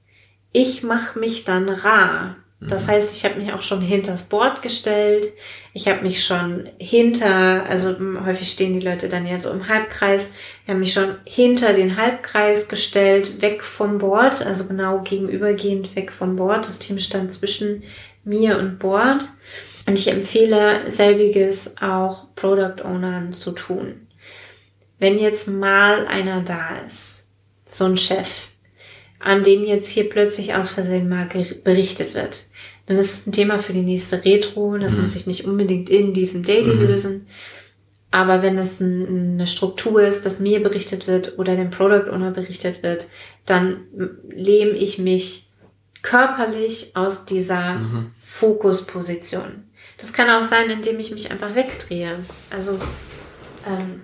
ich 0.51 0.83
mache 0.83 1.19
mich 1.19 1.45
dann 1.45 1.69
rar. 1.69 2.37
Das 2.59 2.89
heißt, 2.89 3.15
ich 3.15 3.27
habe 3.27 3.39
mich 3.39 3.53
auch 3.53 3.61
schon 3.61 3.83
hinters 3.83 4.23
Board 4.23 4.63
gestellt. 4.63 5.27
Ich 5.75 5.89
habe 5.89 6.01
mich 6.01 6.25
schon 6.25 6.71
hinter, 6.79 7.67
also 7.67 7.95
häufig 8.25 8.51
stehen 8.51 8.73
die 8.73 8.87
Leute 8.87 9.11
dann 9.11 9.27
ja 9.27 9.39
so 9.39 9.51
im 9.51 9.69
Halbkreis. 9.69 10.33
Ich 10.63 10.71
habe 10.71 10.81
mich 10.81 10.95
schon 10.95 11.17
hinter 11.27 11.75
den 11.75 11.99
Halbkreis 11.99 12.67
gestellt, 12.69 13.43
weg 13.43 13.63
vom 13.63 13.99
Board, 13.99 14.47
also 14.47 14.67
genau 14.67 15.03
gegenübergehend 15.03 15.95
weg 15.95 16.13
vom 16.13 16.37
Board. 16.37 16.67
Das 16.67 16.79
Team 16.79 16.99
stand 16.99 17.35
zwischen 17.35 17.83
mir 18.25 18.59
und 18.59 18.79
Board. 18.79 19.25
Und 19.87 19.99
ich 19.99 20.09
empfehle 20.09 20.91
selbiges 20.91 21.75
auch 21.79 22.35
Product 22.35 22.83
Ownern 22.83 23.35
zu 23.35 23.53
tun. 23.53 24.04
Wenn 25.05 25.19
jetzt 25.19 25.49
mal 25.49 26.07
einer 26.07 26.41
da 26.41 26.79
ist, 26.87 27.27
so 27.67 27.85
ein 27.85 27.99
Chef, 27.99 28.49
an 29.19 29.43
den 29.43 29.67
jetzt 29.67 29.91
hier 29.91 30.09
plötzlich 30.09 30.55
aus 30.55 30.71
Versehen 30.71 31.11
mal 31.11 31.29
berichtet 31.63 32.15
wird, 32.15 32.45
dann 32.87 32.97
ist 32.97 33.13
es 33.13 33.27
ein 33.27 33.33
Thema 33.33 33.59
für 33.59 33.75
die 33.75 33.83
nächste 33.83 34.25
Retro. 34.25 34.79
Das 34.79 34.97
muss 34.97 35.15
ich 35.15 35.27
nicht 35.27 35.45
unbedingt 35.45 35.91
in 35.91 36.15
diesem 36.15 36.43
Daily 36.43 36.73
lösen. 36.73 37.27
Aber 38.13 38.41
wenn 38.41 38.57
es 38.57 38.81
ein, 38.81 39.35
eine 39.35 39.47
Struktur 39.47 40.01
ist, 40.01 40.25
dass 40.25 40.41
mir 40.41 40.63
berichtet 40.63 41.07
wird 41.07 41.39
oder 41.39 41.55
dem 41.55 41.69
Product 41.69 42.11
Owner 42.11 42.31
berichtet 42.31 42.83
wird, 42.83 43.09
dann 43.45 43.83
lehme 44.31 44.73
ich 44.73 44.97
mich 44.97 45.51
körperlich 46.01 46.97
aus 46.97 47.27
dieser 47.27 47.79
Fokusposition. 48.21 49.65
Das 49.99 50.15
kann 50.15 50.31
auch 50.31 50.45
sein, 50.45 50.71
indem 50.71 50.99
ich 50.99 51.11
mich 51.11 51.31
einfach 51.31 51.55
wegdrehe. 51.55 52.21
Also 52.49 52.79
ähm, 53.67 54.01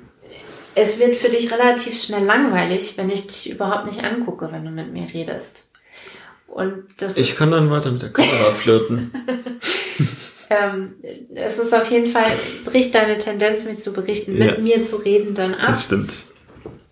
es 0.80 0.98
wird 0.98 1.16
für 1.16 1.28
dich 1.28 1.52
relativ 1.52 2.00
schnell 2.02 2.24
langweilig, 2.24 2.94
wenn 2.96 3.10
ich 3.10 3.26
dich 3.26 3.50
überhaupt 3.52 3.86
nicht 3.86 4.02
angucke, 4.02 4.48
wenn 4.50 4.64
du 4.64 4.70
mit 4.70 4.92
mir 4.92 5.06
redest. 5.12 5.70
Und 6.46 6.84
das 6.98 7.16
Ich 7.16 7.36
kann 7.36 7.50
dann 7.50 7.70
weiter 7.70 7.92
mit 7.92 8.02
der 8.02 8.12
Kamera 8.12 8.50
flirten. 8.54 9.12
ähm, 10.50 10.94
es 11.34 11.58
ist 11.58 11.74
auf 11.74 11.90
jeden 11.90 12.10
Fall, 12.10 12.32
bricht 12.64 12.94
deine 12.94 13.18
Tendenz, 13.18 13.64
mir 13.64 13.76
zu 13.76 13.92
berichten, 13.92 14.34
mit 14.38 14.52
Ja. 14.56 14.58
mir 14.58 14.82
zu 14.82 14.96
reden, 14.96 15.34
dann 15.34 15.54
ab. 15.54 15.68
Das 15.68 15.84
stimmt. 15.84 16.12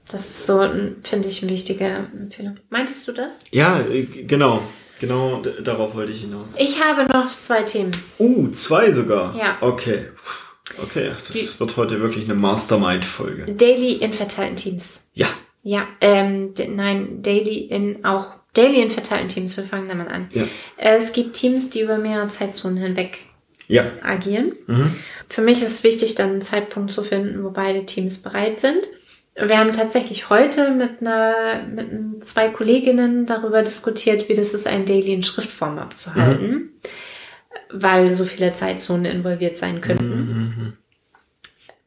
Das 0.08 0.22
ist 0.22 0.46
so, 0.46 0.60
finde 1.02 1.28
ich, 1.28 1.42
eine 1.42 1.50
wichtige 1.52 1.84
Empfehlung. 1.86 2.56
Meintest 2.70 3.06
du 3.08 3.12
das? 3.12 3.44
Ja, 3.50 3.80
äh, 3.80 4.02
genau. 4.04 4.62
Genau 5.00 5.42
darauf 5.62 5.94
wollte 5.94 6.10
ich 6.12 6.22
hinaus. 6.22 6.54
Ich 6.58 6.82
habe 6.82 7.04
noch 7.12 7.28
zwei 7.30 7.62
Themen. 7.62 7.92
Uh, 8.18 8.48
zwei 8.48 8.90
sogar. 8.90 9.36
Ja. 9.36 9.56
Okay. 9.60 10.06
Okay, 10.82 11.10
das 11.18 11.28
Die- 11.32 11.60
wird 11.60 11.76
heute 11.76 12.00
wirklich 12.00 12.24
eine 12.24 12.34
Mastermind-Folge. 12.34 13.52
Daily 13.52 13.92
in 13.94 14.12
verteilten 14.12 14.56
Teams. 14.56 15.02
Ja. 15.14 15.26
Ja, 15.62 15.86
ähm, 16.00 16.54
nein, 16.74 17.20
Daily 17.22 17.58
in 17.58 18.04
auch 18.04 18.34
Daily 18.54 18.80
in 18.80 18.90
verteilten 18.90 19.28
Teams. 19.28 19.56
Wir 19.56 19.64
fangen 19.64 19.88
damit 19.88 20.08
an. 20.08 20.28
Ja. 20.32 20.44
Äh, 20.76 20.96
Es 20.96 21.12
gibt 21.12 21.34
Teams, 21.34 21.70
die 21.70 21.80
über 21.82 21.98
mehrere 21.98 22.30
Zeitzonen 22.30 22.78
hinweg 22.78 23.18
Ja. 23.66 23.84
agieren. 24.02 24.52
Mhm. 24.66 24.94
Für 25.28 25.42
mich 25.42 25.58
ist 25.62 25.70
es 25.70 25.84
wichtig, 25.84 26.14
dann 26.14 26.30
einen 26.30 26.42
Zeitpunkt 26.42 26.90
zu 26.90 27.02
finden, 27.02 27.44
wo 27.44 27.50
beide 27.50 27.84
Teams 27.86 28.22
bereit 28.22 28.60
sind. 28.60 28.80
Wir 29.40 29.58
haben 29.58 29.72
tatsächlich 29.72 30.30
heute 30.30 30.70
mit 30.72 31.00
einer, 31.00 31.62
mit 31.72 32.24
zwei 32.26 32.48
Kolleginnen 32.48 33.26
darüber 33.26 33.62
diskutiert, 33.62 34.28
wie 34.28 34.34
das 34.34 34.54
ist, 34.54 34.66
ein 34.66 34.84
Daily 34.86 35.12
in 35.12 35.22
Schriftform 35.22 35.78
abzuhalten, 35.78 36.70
weil 37.70 38.14
so 38.16 38.24
viele 38.24 38.52
Zeitzonen 38.54 39.04
involviert 39.04 39.54
sein 39.54 39.80
könnten. 39.80 40.08
Mhm. 40.08 40.37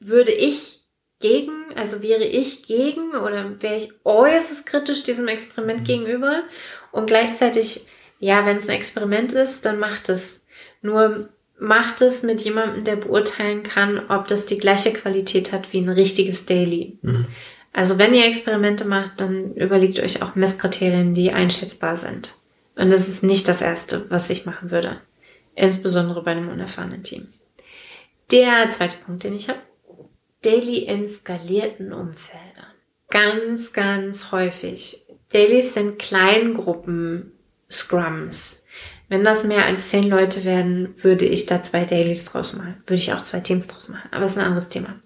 Würde 0.04 0.32
ich 0.32 0.82
gegen, 1.20 1.52
also 1.76 2.02
wäre 2.02 2.26
ich 2.26 2.64
gegen 2.64 3.12
oder 3.12 3.62
wäre 3.62 3.78
ich 3.78 3.94
äußerst 4.04 4.66
kritisch 4.66 5.04
diesem 5.04 5.28
Experiment 5.28 5.86
gegenüber 5.86 6.44
und 6.92 7.06
gleichzeitig, 7.06 7.86
ja, 8.20 8.46
wenn 8.46 8.58
es 8.58 8.68
ein 8.68 8.76
Experiment 8.76 9.34
ist, 9.34 9.66
dann 9.66 9.80
macht 9.80 10.10
es. 10.10 10.46
Nur 10.82 11.30
macht 11.60 12.02
es 12.02 12.24
mit 12.24 12.42
jemandem, 12.42 12.84
der 12.84 12.96
beurteilen 12.96 13.62
kann, 13.62 14.10
ob 14.10 14.28
das 14.28 14.48
die 14.48 14.58
gleiche 14.58 14.92
Qualität 14.92 15.52
hat 15.52 15.72
wie 15.72 15.78
ein 15.78 15.90
richtiges 15.90 16.48
Daily. 16.48 16.98
Mhm. 17.04 17.28
Also 17.72 17.98
wenn 17.98 18.14
ihr 18.14 18.26
Experimente 18.26 18.84
macht, 18.84 19.22
dann 19.22 19.54
überlegt 19.54 20.00
euch 20.00 20.24
auch 20.24 20.36
Messkriterien, 20.36 21.14
die 21.14 21.32
einschätzbar 21.32 21.96
sind. 21.96 22.34
Und 22.76 22.92
das 22.92 23.08
ist 23.08 23.24
nicht 23.24 23.48
das 23.48 23.62
Erste, 23.62 24.08
was 24.10 24.30
ich 24.30 24.46
machen 24.46 24.72
würde. 24.72 25.00
Insbesondere 25.56 26.24
bei 26.24 26.32
einem 26.32 26.50
unerfahrenen 26.50 27.04
Team. 27.04 27.28
Der 28.32 28.72
zweite 28.72 28.98
Punkt, 29.06 29.24
den 29.24 29.36
ich 29.36 29.48
habe. 29.48 29.60
Daily 30.42 30.80
in 30.80 31.08
skalierten 31.08 31.94
Umfeldern. 31.94 32.74
Ganz, 33.10 33.74
ganz 33.74 34.32
häufig. 34.32 35.06
Dailies 35.32 35.74
sind 35.74 36.00
Kleingruppen 36.00 37.32
Scrums. 37.70 38.64
Wenn 39.08 39.24
das 39.24 39.44
mehr 39.44 39.66
als 39.66 39.90
zehn 39.90 40.10
Leute 40.10 40.46
werden, 40.46 40.94
würde 41.04 41.26
ich 41.26 41.46
da 41.46 41.64
zwei 41.64 41.86
Dailies 41.86 42.26
draus 42.26 42.56
machen. 42.56 42.82
Würde 42.88 43.02
ich 43.02 43.14
auch 43.14 43.24
zwei 43.24 43.42
Teams 43.42 43.68
draus 43.68 43.90
machen. 43.90 44.10
Aber 44.12 44.22
das 44.22 44.34
ist 44.34 44.38
ein 44.38 44.46
anderes 44.46 44.70
Thema. 44.70 45.00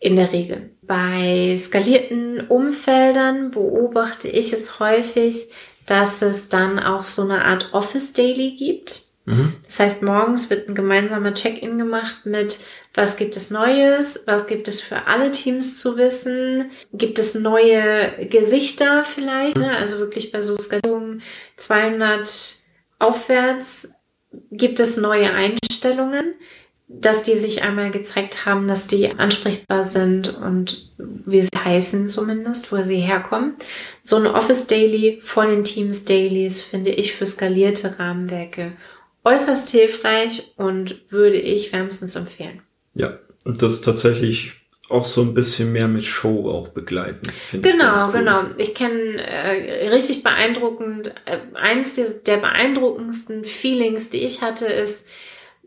In 0.00 0.16
der 0.16 0.32
Regel. 0.32 0.70
Bei 0.82 1.56
skalierten 1.58 2.40
Umfeldern 2.48 3.50
beobachte 3.52 4.28
ich 4.28 4.52
es 4.52 4.78
häufig, 4.80 5.48
dass 5.86 6.22
es 6.22 6.48
dann 6.48 6.78
auch 6.78 7.04
so 7.04 7.22
eine 7.22 7.44
Art 7.44 7.72
Office 7.72 8.12
Daily 8.12 8.56
gibt. 8.56 9.04
Mhm. 9.26 9.54
Das 9.64 9.80
heißt, 9.80 10.02
morgens 10.02 10.50
wird 10.50 10.68
ein 10.68 10.74
gemeinsamer 10.74 11.32
Check-in 11.32 11.78
gemacht 11.78 12.26
mit, 12.26 12.58
was 12.92 13.16
gibt 13.16 13.36
es 13.36 13.50
Neues, 13.50 14.24
was 14.26 14.46
gibt 14.46 14.68
es 14.68 14.80
für 14.80 15.06
alle 15.06 15.30
Teams 15.30 15.78
zu 15.78 15.96
wissen, 15.96 16.70
gibt 16.92 17.18
es 17.18 17.34
neue 17.34 18.26
Gesichter 18.28 19.04
vielleicht, 19.04 19.56
ne? 19.56 19.76
also 19.76 19.98
wirklich 19.98 20.30
bei 20.30 20.42
so 20.42 20.58
Skalierungen 20.58 21.22
200 21.56 22.56
aufwärts, 22.98 23.88
gibt 24.50 24.80
es 24.80 24.96
neue 24.96 25.32
Einstellungen, 25.32 26.34
dass 26.88 27.22
die 27.22 27.36
sich 27.36 27.62
einmal 27.62 27.90
gezeigt 27.90 28.44
haben, 28.44 28.68
dass 28.68 28.86
die 28.86 29.10
ansprechbar 29.10 29.84
sind 29.84 30.36
und 30.36 30.90
wie 30.98 31.42
sie 31.42 31.48
heißen 31.56 32.08
zumindest, 32.08 32.70
wo 32.72 32.82
sie 32.82 32.98
herkommen. 32.98 33.54
So 34.02 34.16
ein 34.16 34.26
Office 34.26 34.66
Daily 34.66 35.18
vor 35.22 35.46
den 35.46 35.64
Teams 35.64 36.04
Dailies 36.04 36.60
finde 36.60 36.90
ich 36.90 37.14
für 37.14 37.26
skalierte 37.26 37.98
Rahmenwerke 37.98 38.72
äußerst 39.24 39.70
hilfreich 39.70 40.52
und 40.56 41.10
würde 41.10 41.36
ich 41.36 41.72
wärmstens 41.72 42.16
empfehlen. 42.16 42.62
Ja. 42.94 43.18
Und 43.44 43.62
das 43.62 43.82
tatsächlich 43.82 44.52
auch 44.90 45.04
so 45.04 45.22
ein 45.22 45.34
bisschen 45.34 45.72
mehr 45.72 45.88
mit 45.88 46.04
Show 46.04 46.50
auch 46.50 46.68
begleiten. 46.68 47.30
finde 47.48 47.68
ich 47.68 47.74
Genau, 47.74 48.06
cool. 48.06 48.12
genau. 48.12 48.42
Ich 48.58 48.74
kenne 48.74 49.22
äh, 49.22 49.88
richtig 49.88 50.22
beeindruckend, 50.22 51.14
äh, 51.24 51.38
eins 51.54 51.94
der, 51.94 52.10
der 52.10 52.36
beeindruckendsten 52.38 53.44
Feelings, 53.44 54.10
die 54.10 54.24
ich 54.24 54.42
hatte, 54.42 54.66
ist 54.66 55.06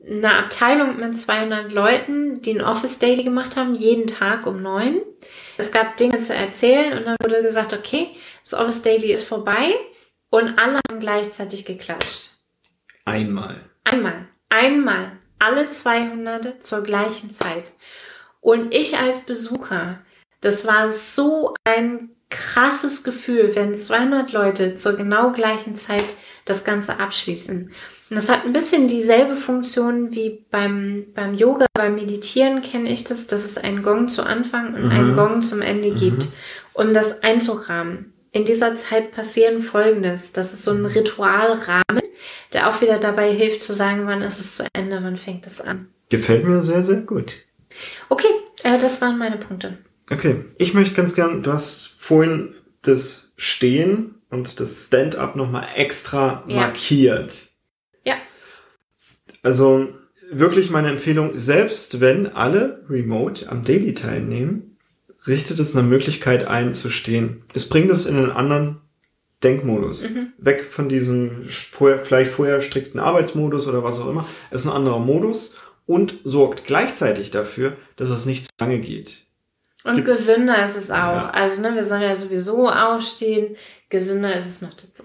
eine 0.08 0.34
Abteilung 0.34 1.00
mit 1.00 1.18
200 1.18 1.72
Leuten, 1.72 2.42
die 2.42 2.52
ein 2.52 2.62
Office 2.62 3.00
Daily 3.00 3.24
gemacht 3.24 3.58
haben, 3.58 3.76
jeden 3.76 4.08
Tag 4.08 4.46
um 4.46 4.62
neun. 4.62 5.02
Es 5.58 5.72
gab 5.72 5.98
Dinge 5.98 6.20
zu 6.20 6.34
erzählen 6.36 6.98
und 6.98 7.06
dann 7.06 7.18
wurde 7.24 7.42
gesagt, 7.42 7.74
okay, 7.74 8.10
das 8.44 8.54
Office 8.54 8.84
Daily 8.84 9.12
ist 9.12 9.24
vorbei 9.24 9.74
und 10.30 10.60
alle 10.60 10.80
haben 10.88 11.00
gleichzeitig 11.00 11.66
geklatscht. 11.66 12.37
Einmal. 13.08 13.62
Einmal, 13.86 14.28
einmal, 14.50 15.12
alle 15.40 15.70
200 15.70 16.64
zur 16.64 16.84
gleichen 16.84 17.34
Zeit. 17.34 17.72
Und 18.42 18.74
ich 18.74 18.98
als 18.98 19.22
Besucher, 19.22 20.00
das 20.42 20.68
war 20.68 20.90
so 20.90 21.54
ein 21.64 22.10
krasses 22.30 23.04
Gefühl, 23.04 23.56
wenn 23.56 23.74
200 23.74 24.32
Leute 24.34 24.76
zur 24.76 24.98
genau 24.98 25.32
gleichen 25.32 25.76
Zeit 25.76 26.16
das 26.46 26.64
Ganze 26.64 27.00
abschließen. 27.00 27.72
Und 28.10 28.16
das 28.16 28.30
hat 28.30 28.46
ein 28.46 28.54
bisschen 28.54 28.88
dieselbe 28.88 29.36
Funktion 29.36 30.12
wie 30.12 30.46
beim, 30.52 31.08
beim 31.14 31.34
Yoga, 31.34 31.66
beim 31.74 31.96
Meditieren 31.96 32.62
kenne 32.62 32.90
ich 32.90 33.04
das, 33.04 33.28
dass 33.28 33.44
es 33.44 33.58
einen 33.58 33.84
Gong 33.84 34.08
zu 34.08 34.24
Anfang 34.24 34.74
und 34.74 34.92
einen 34.92 35.12
Mhm. 35.12 35.16
Gong 35.16 35.42
zum 35.42 35.62
Ende 35.62 35.94
gibt, 35.94 36.28
um 36.74 36.94
das 36.94 37.24
einzurahmen. 37.24 38.14
In 38.38 38.46
dieser 38.46 38.78
Zeit 38.78 39.14
passieren 39.14 39.64
Folgendes. 39.64 40.32
Das 40.32 40.54
ist 40.54 40.64
so 40.64 40.70
ein 40.70 40.86
Ritualrahmen, 40.86 42.04
der 42.54 42.70
auch 42.70 42.82
wieder 42.82 43.00
dabei 43.00 43.34
hilft 43.34 43.64
zu 43.64 43.74
sagen, 43.74 44.06
wann 44.06 44.22
ist 44.22 44.40
es 44.40 44.58
zu 44.58 44.68
Ende, 44.74 45.00
wann 45.02 45.18
fängt 45.18 45.48
es 45.48 45.60
an. 45.60 45.88
Gefällt 46.10 46.46
mir 46.46 46.62
sehr, 46.62 46.84
sehr 46.84 46.98
gut. 46.98 47.34
Okay, 48.10 48.28
äh, 48.62 48.78
das 48.78 49.02
waren 49.02 49.18
meine 49.18 49.38
Punkte. 49.38 49.80
Okay, 50.12 50.46
ich 50.60 50.76
möchte 50.76 50.94
ganz 50.94 51.16
gern, 51.16 51.42
du 51.42 51.52
hast 51.52 51.96
vorhin 51.98 52.54
das 52.84 53.34
Stehen 53.38 54.22
und 54.30 54.60
das 54.60 54.86
Stand-up 54.86 55.36
nochmal 55.36 55.70
extra 55.76 56.46
Ja. 56.48 56.58
markiert. 56.58 57.50
Ja. 58.04 58.18
Also 59.42 59.96
wirklich 60.30 60.70
meine 60.70 60.90
Empfehlung, 60.92 61.40
selbst 61.40 62.02
wenn 62.02 62.28
alle 62.28 62.86
remote 62.88 63.50
am 63.50 63.64
Daily 63.64 63.96
teilnehmen, 63.96 64.77
richtet 65.26 65.60
es 65.60 65.76
eine 65.76 65.88
Möglichkeit 65.88 66.46
ein 66.48 66.74
zu 66.74 66.90
stehen. 66.90 67.44
Es 67.54 67.68
bringt 67.70 67.90
es 67.92 68.06
in 68.06 68.18
einen 68.18 68.32
anderen 68.32 68.78
Denkmodus. 69.44 70.10
Mhm. 70.10 70.34
Weg 70.38 70.66
von 70.66 70.90
diesem 70.90 71.48
vorher, 71.50 72.00
vielleicht 72.04 72.32
vorher 72.32 72.62
strikten 72.62 73.00
Arbeitsmodus 73.00 73.68
oder 73.68 73.84
was 73.84 74.00
auch 74.00 74.10
immer. 74.10 74.28
Es 74.52 74.62
ist 74.62 74.68
ein 74.68 74.74
anderer 74.76 75.00
Modus 75.00 75.56
und 75.86 76.20
sorgt 76.24 76.66
gleichzeitig 76.66 77.32
dafür, 77.32 77.74
dass 77.96 78.10
es 78.10 78.26
nicht 78.26 78.46
zu 78.46 78.50
lange 78.60 78.80
geht. 78.80 79.26
Und 79.84 79.96
Gibt- 79.96 80.08
gesünder 80.08 80.66
ist 80.66 80.76
es 80.76 80.92
auch. 80.92 80.96
Ja. 80.96 81.30
Also, 81.30 81.62
ne, 81.62 81.74
wir 81.76 81.86
sollen 81.86 82.02
ja 82.02 82.16
sowieso 82.16 82.68
aufstehen. 82.68 83.56
Gesünder 83.90 84.36
ist 84.36 84.48
es 84.48 84.62
noch 84.62 84.74
dazu. 84.74 85.04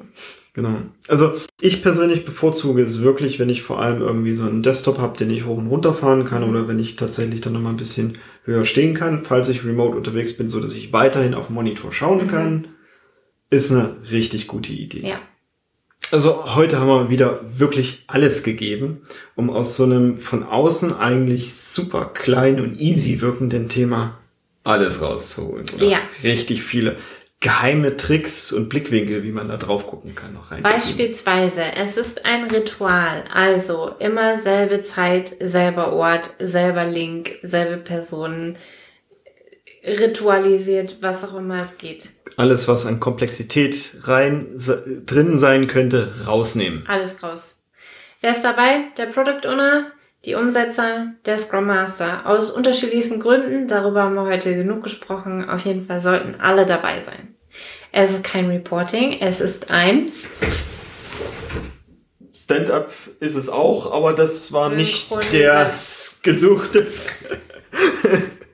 Genau. 0.54 0.82
Also 1.08 1.32
ich 1.60 1.82
persönlich 1.82 2.26
bevorzuge 2.26 2.82
es 2.82 3.00
wirklich, 3.00 3.38
wenn 3.38 3.48
ich 3.48 3.62
vor 3.62 3.80
allem 3.80 4.02
irgendwie 4.02 4.34
so 4.34 4.44
einen 4.44 4.62
Desktop 4.62 4.98
habe, 4.98 5.16
den 5.16 5.30
ich 5.30 5.46
hoch 5.46 5.56
und 5.56 5.68
runter 5.68 5.94
fahren 5.94 6.24
kann 6.24 6.42
oder 6.44 6.68
wenn 6.68 6.78
ich 6.78 6.96
tatsächlich 6.96 7.40
dann 7.40 7.54
nochmal 7.54 7.72
ein 7.72 7.78
bisschen 7.78 8.18
höher 8.44 8.64
stehen 8.64 8.94
kann, 8.94 9.24
falls 9.24 9.48
ich 9.48 9.64
remote 9.64 9.96
unterwegs 9.96 10.36
bin, 10.36 10.50
so 10.50 10.60
dass 10.60 10.74
ich 10.74 10.92
weiterhin 10.92 11.34
auf 11.34 11.46
den 11.46 11.54
Monitor 11.54 11.92
schauen 11.92 12.24
Mhm. 12.26 12.28
kann, 12.28 12.68
ist 13.50 13.70
eine 13.70 13.96
richtig 14.10 14.46
gute 14.46 14.72
Idee. 14.72 15.06
Ja. 15.06 15.20
Also 16.10 16.54
heute 16.54 16.78
haben 16.78 16.88
wir 16.88 17.10
wieder 17.10 17.40
wirklich 17.58 18.04
alles 18.06 18.42
gegeben, 18.42 19.00
um 19.34 19.48
aus 19.50 19.76
so 19.76 19.84
einem 19.84 20.18
von 20.18 20.42
außen 20.42 20.94
eigentlich 20.94 21.54
super 21.54 22.06
klein 22.12 22.60
und 22.60 22.78
easy 22.80 23.20
wirkenden 23.20 23.68
Thema 23.68 24.18
alles 24.64 25.00
rauszuholen. 25.02 25.64
Oder 25.76 25.86
Ja. 25.86 25.98
richtig 26.22 26.62
viele 26.62 26.96
geheime 27.42 27.96
Tricks 27.96 28.52
und 28.52 28.68
Blickwinkel, 28.68 29.24
wie 29.24 29.32
man 29.32 29.48
da 29.48 29.58
drauf 29.58 29.86
gucken 29.88 30.14
kann, 30.14 30.32
noch 30.32 30.50
reinzugeben. 30.50 30.72
Beispielsweise, 30.72 31.64
es 31.76 31.96
ist 31.98 32.24
ein 32.24 32.44
Ritual. 32.44 33.24
Also 33.32 33.90
immer 33.98 34.36
selbe 34.36 34.82
Zeit, 34.82 35.34
selber 35.40 35.92
Ort, 35.92 36.34
selber 36.38 36.86
Link, 36.86 37.34
selbe 37.42 37.76
Person. 37.76 38.56
Ritualisiert, 39.84 40.98
was 41.02 41.24
auch 41.24 41.34
immer 41.34 41.56
es 41.56 41.76
geht. 41.76 42.10
Alles, 42.36 42.68
was 42.68 42.86
an 42.86 43.00
Komplexität 43.00 43.96
rein 44.04 44.54
drin 45.04 45.36
sein 45.36 45.66
könnte, 45.66 46.14
rausnehmen. 46.26 46.84
Alles 46.86 47.22
raus. 47.22 47.64
Wer 48.20 48.30
ist 48.30 48.44
dabei? 48.44 48.84
Der 48.96 49.06
Product 49.06 49.48
Owner, 49.48 49.90
die 50.24 50.34
Umsetzer, 50.34 51.14
der 51.26 51.38
Scrum 51.38 51.66
Master. 51.66 52.26
Aus 52.26 52.50
unterschiedlichsten 52.50 53.20
Gründen, 53.20 53.66
darüber 53.66 54.02
haben 54.02 54.14
wir 54.14 54.24
heute 54.24 54.54
genug 54.54 54.84
gesprochen. 54.84 55.48
Auf 55.48 55.64
jeden 55.64 55.86
Fall 55.86 56.00
sollten 56.00 56.40
alle 56.40 56.66
dabei 56.66 57.00
sein. 57.00 57.34
Es 57.90 58.12
ist 58.12 58.24
kein 58.24 58.48
Reporting, 58.48 59.18
es 59.20 59.40
ist 59.40 59.70
ein 59.70 60.12
Stand-up 62.34 62.92
ist 63.20 63.34
es 63.36 63.48
auch, 63.48 63.92
aber 63.92 64.14
das 64.14 64.52
war 64.52 64.70
nicht 64.70 65.10
der 65.32 65.72
gesuchte. 66.22 66.86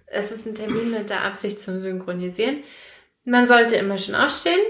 Es 0.06 0.32
ist 0.32 0.46
ein 0.46 0.54
Termin 0.54 0.90
mit 0.90 1.10
der 1.10 1.22
Absicht 1.22 1.60
zum 1.60 1.80
Synchronisieren. 1.80 2.64
Man 3.24 3.46
sollte 3.46 3.76
immer 3.76 3.98
schon 3.98 4.14
aufstehen. 4.14 4.60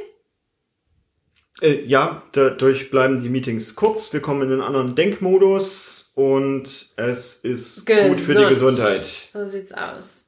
Äh, 1.61 1.85
ja, 1.85 2.23
dadurch 2.33 2.91
bleiben 2.91 3.23
die 3.23 3.29
Meetings 3.29 3.75
kurz. 3.75 4.13
Wir 4.13 4.21
kommen 4.21 4.43
in 4.43 4.53
einen 4.53 4.63
anderen 4.63 4.95
Denkmodus 4.95 5.98
und 6.19 6.89
es 6.97 7.37
ist 7.37 7.87
gut 7.87 8.19
für 8.19 8.35
die 8.35 8.49
Gesund. 8.49 8.77
Gesundheit. 8.77 9.05
So 9.33 9.47
sieht's 9.47 9.73
aus. 9.73 10.25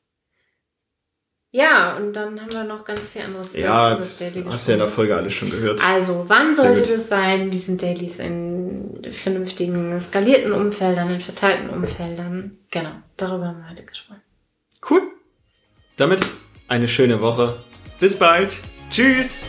Ja, 1.51 1.97
und 1.97 2.12
dann 2.12 2.41
haben 2.41 2.53
wir 2.53 2.62
noch 2.62 2.84
ganz 2.84 3.09
viel 3.09 3.22
anderes 3.22 3.57
Ja, 3.57 3.97
das 3.97 4.20
hast 4.20 4.20
du 4.20 4.70
ja 4.70 4.74
in 4.74 4.78
der. 4.78 4.88
Folge 4.88 5.16
alles 5.16 5.34
schon 5.34 5.51
gehört. 5.51 5.84
Also, 5.84 6.26
wann 6.28 6.55
sollte 6.55 6.82
das 6.82 7.09
sein? 7.09 7.51
Diesen 7.51 7.76
Dailies 7.76 8.20
in 8.20 9.03
vernünftigen, 9.12 10.01
skalierten 10.01 10.53
Umfeldern, 10.53 11.11
in 11.11 11.20
verteilten 11.20 11.70
Umfeldern. 11.70 12.59
Genau, 12.70 12.93
darüber 13.16 13.49
haben 13.49 13.59
wir 13.59 13.70
heute 13.70 13.84
gesprochen. 13.84 14.22
Cool. 14.88 15.03
Damit 15.97 16.20
eine 16.68 16.86
schöne 16.86 17.20
Woche. 17.20 17.57
Bis 17.99 18.16
bald. 18.16 18.53
Tschüss. 18.93 19.47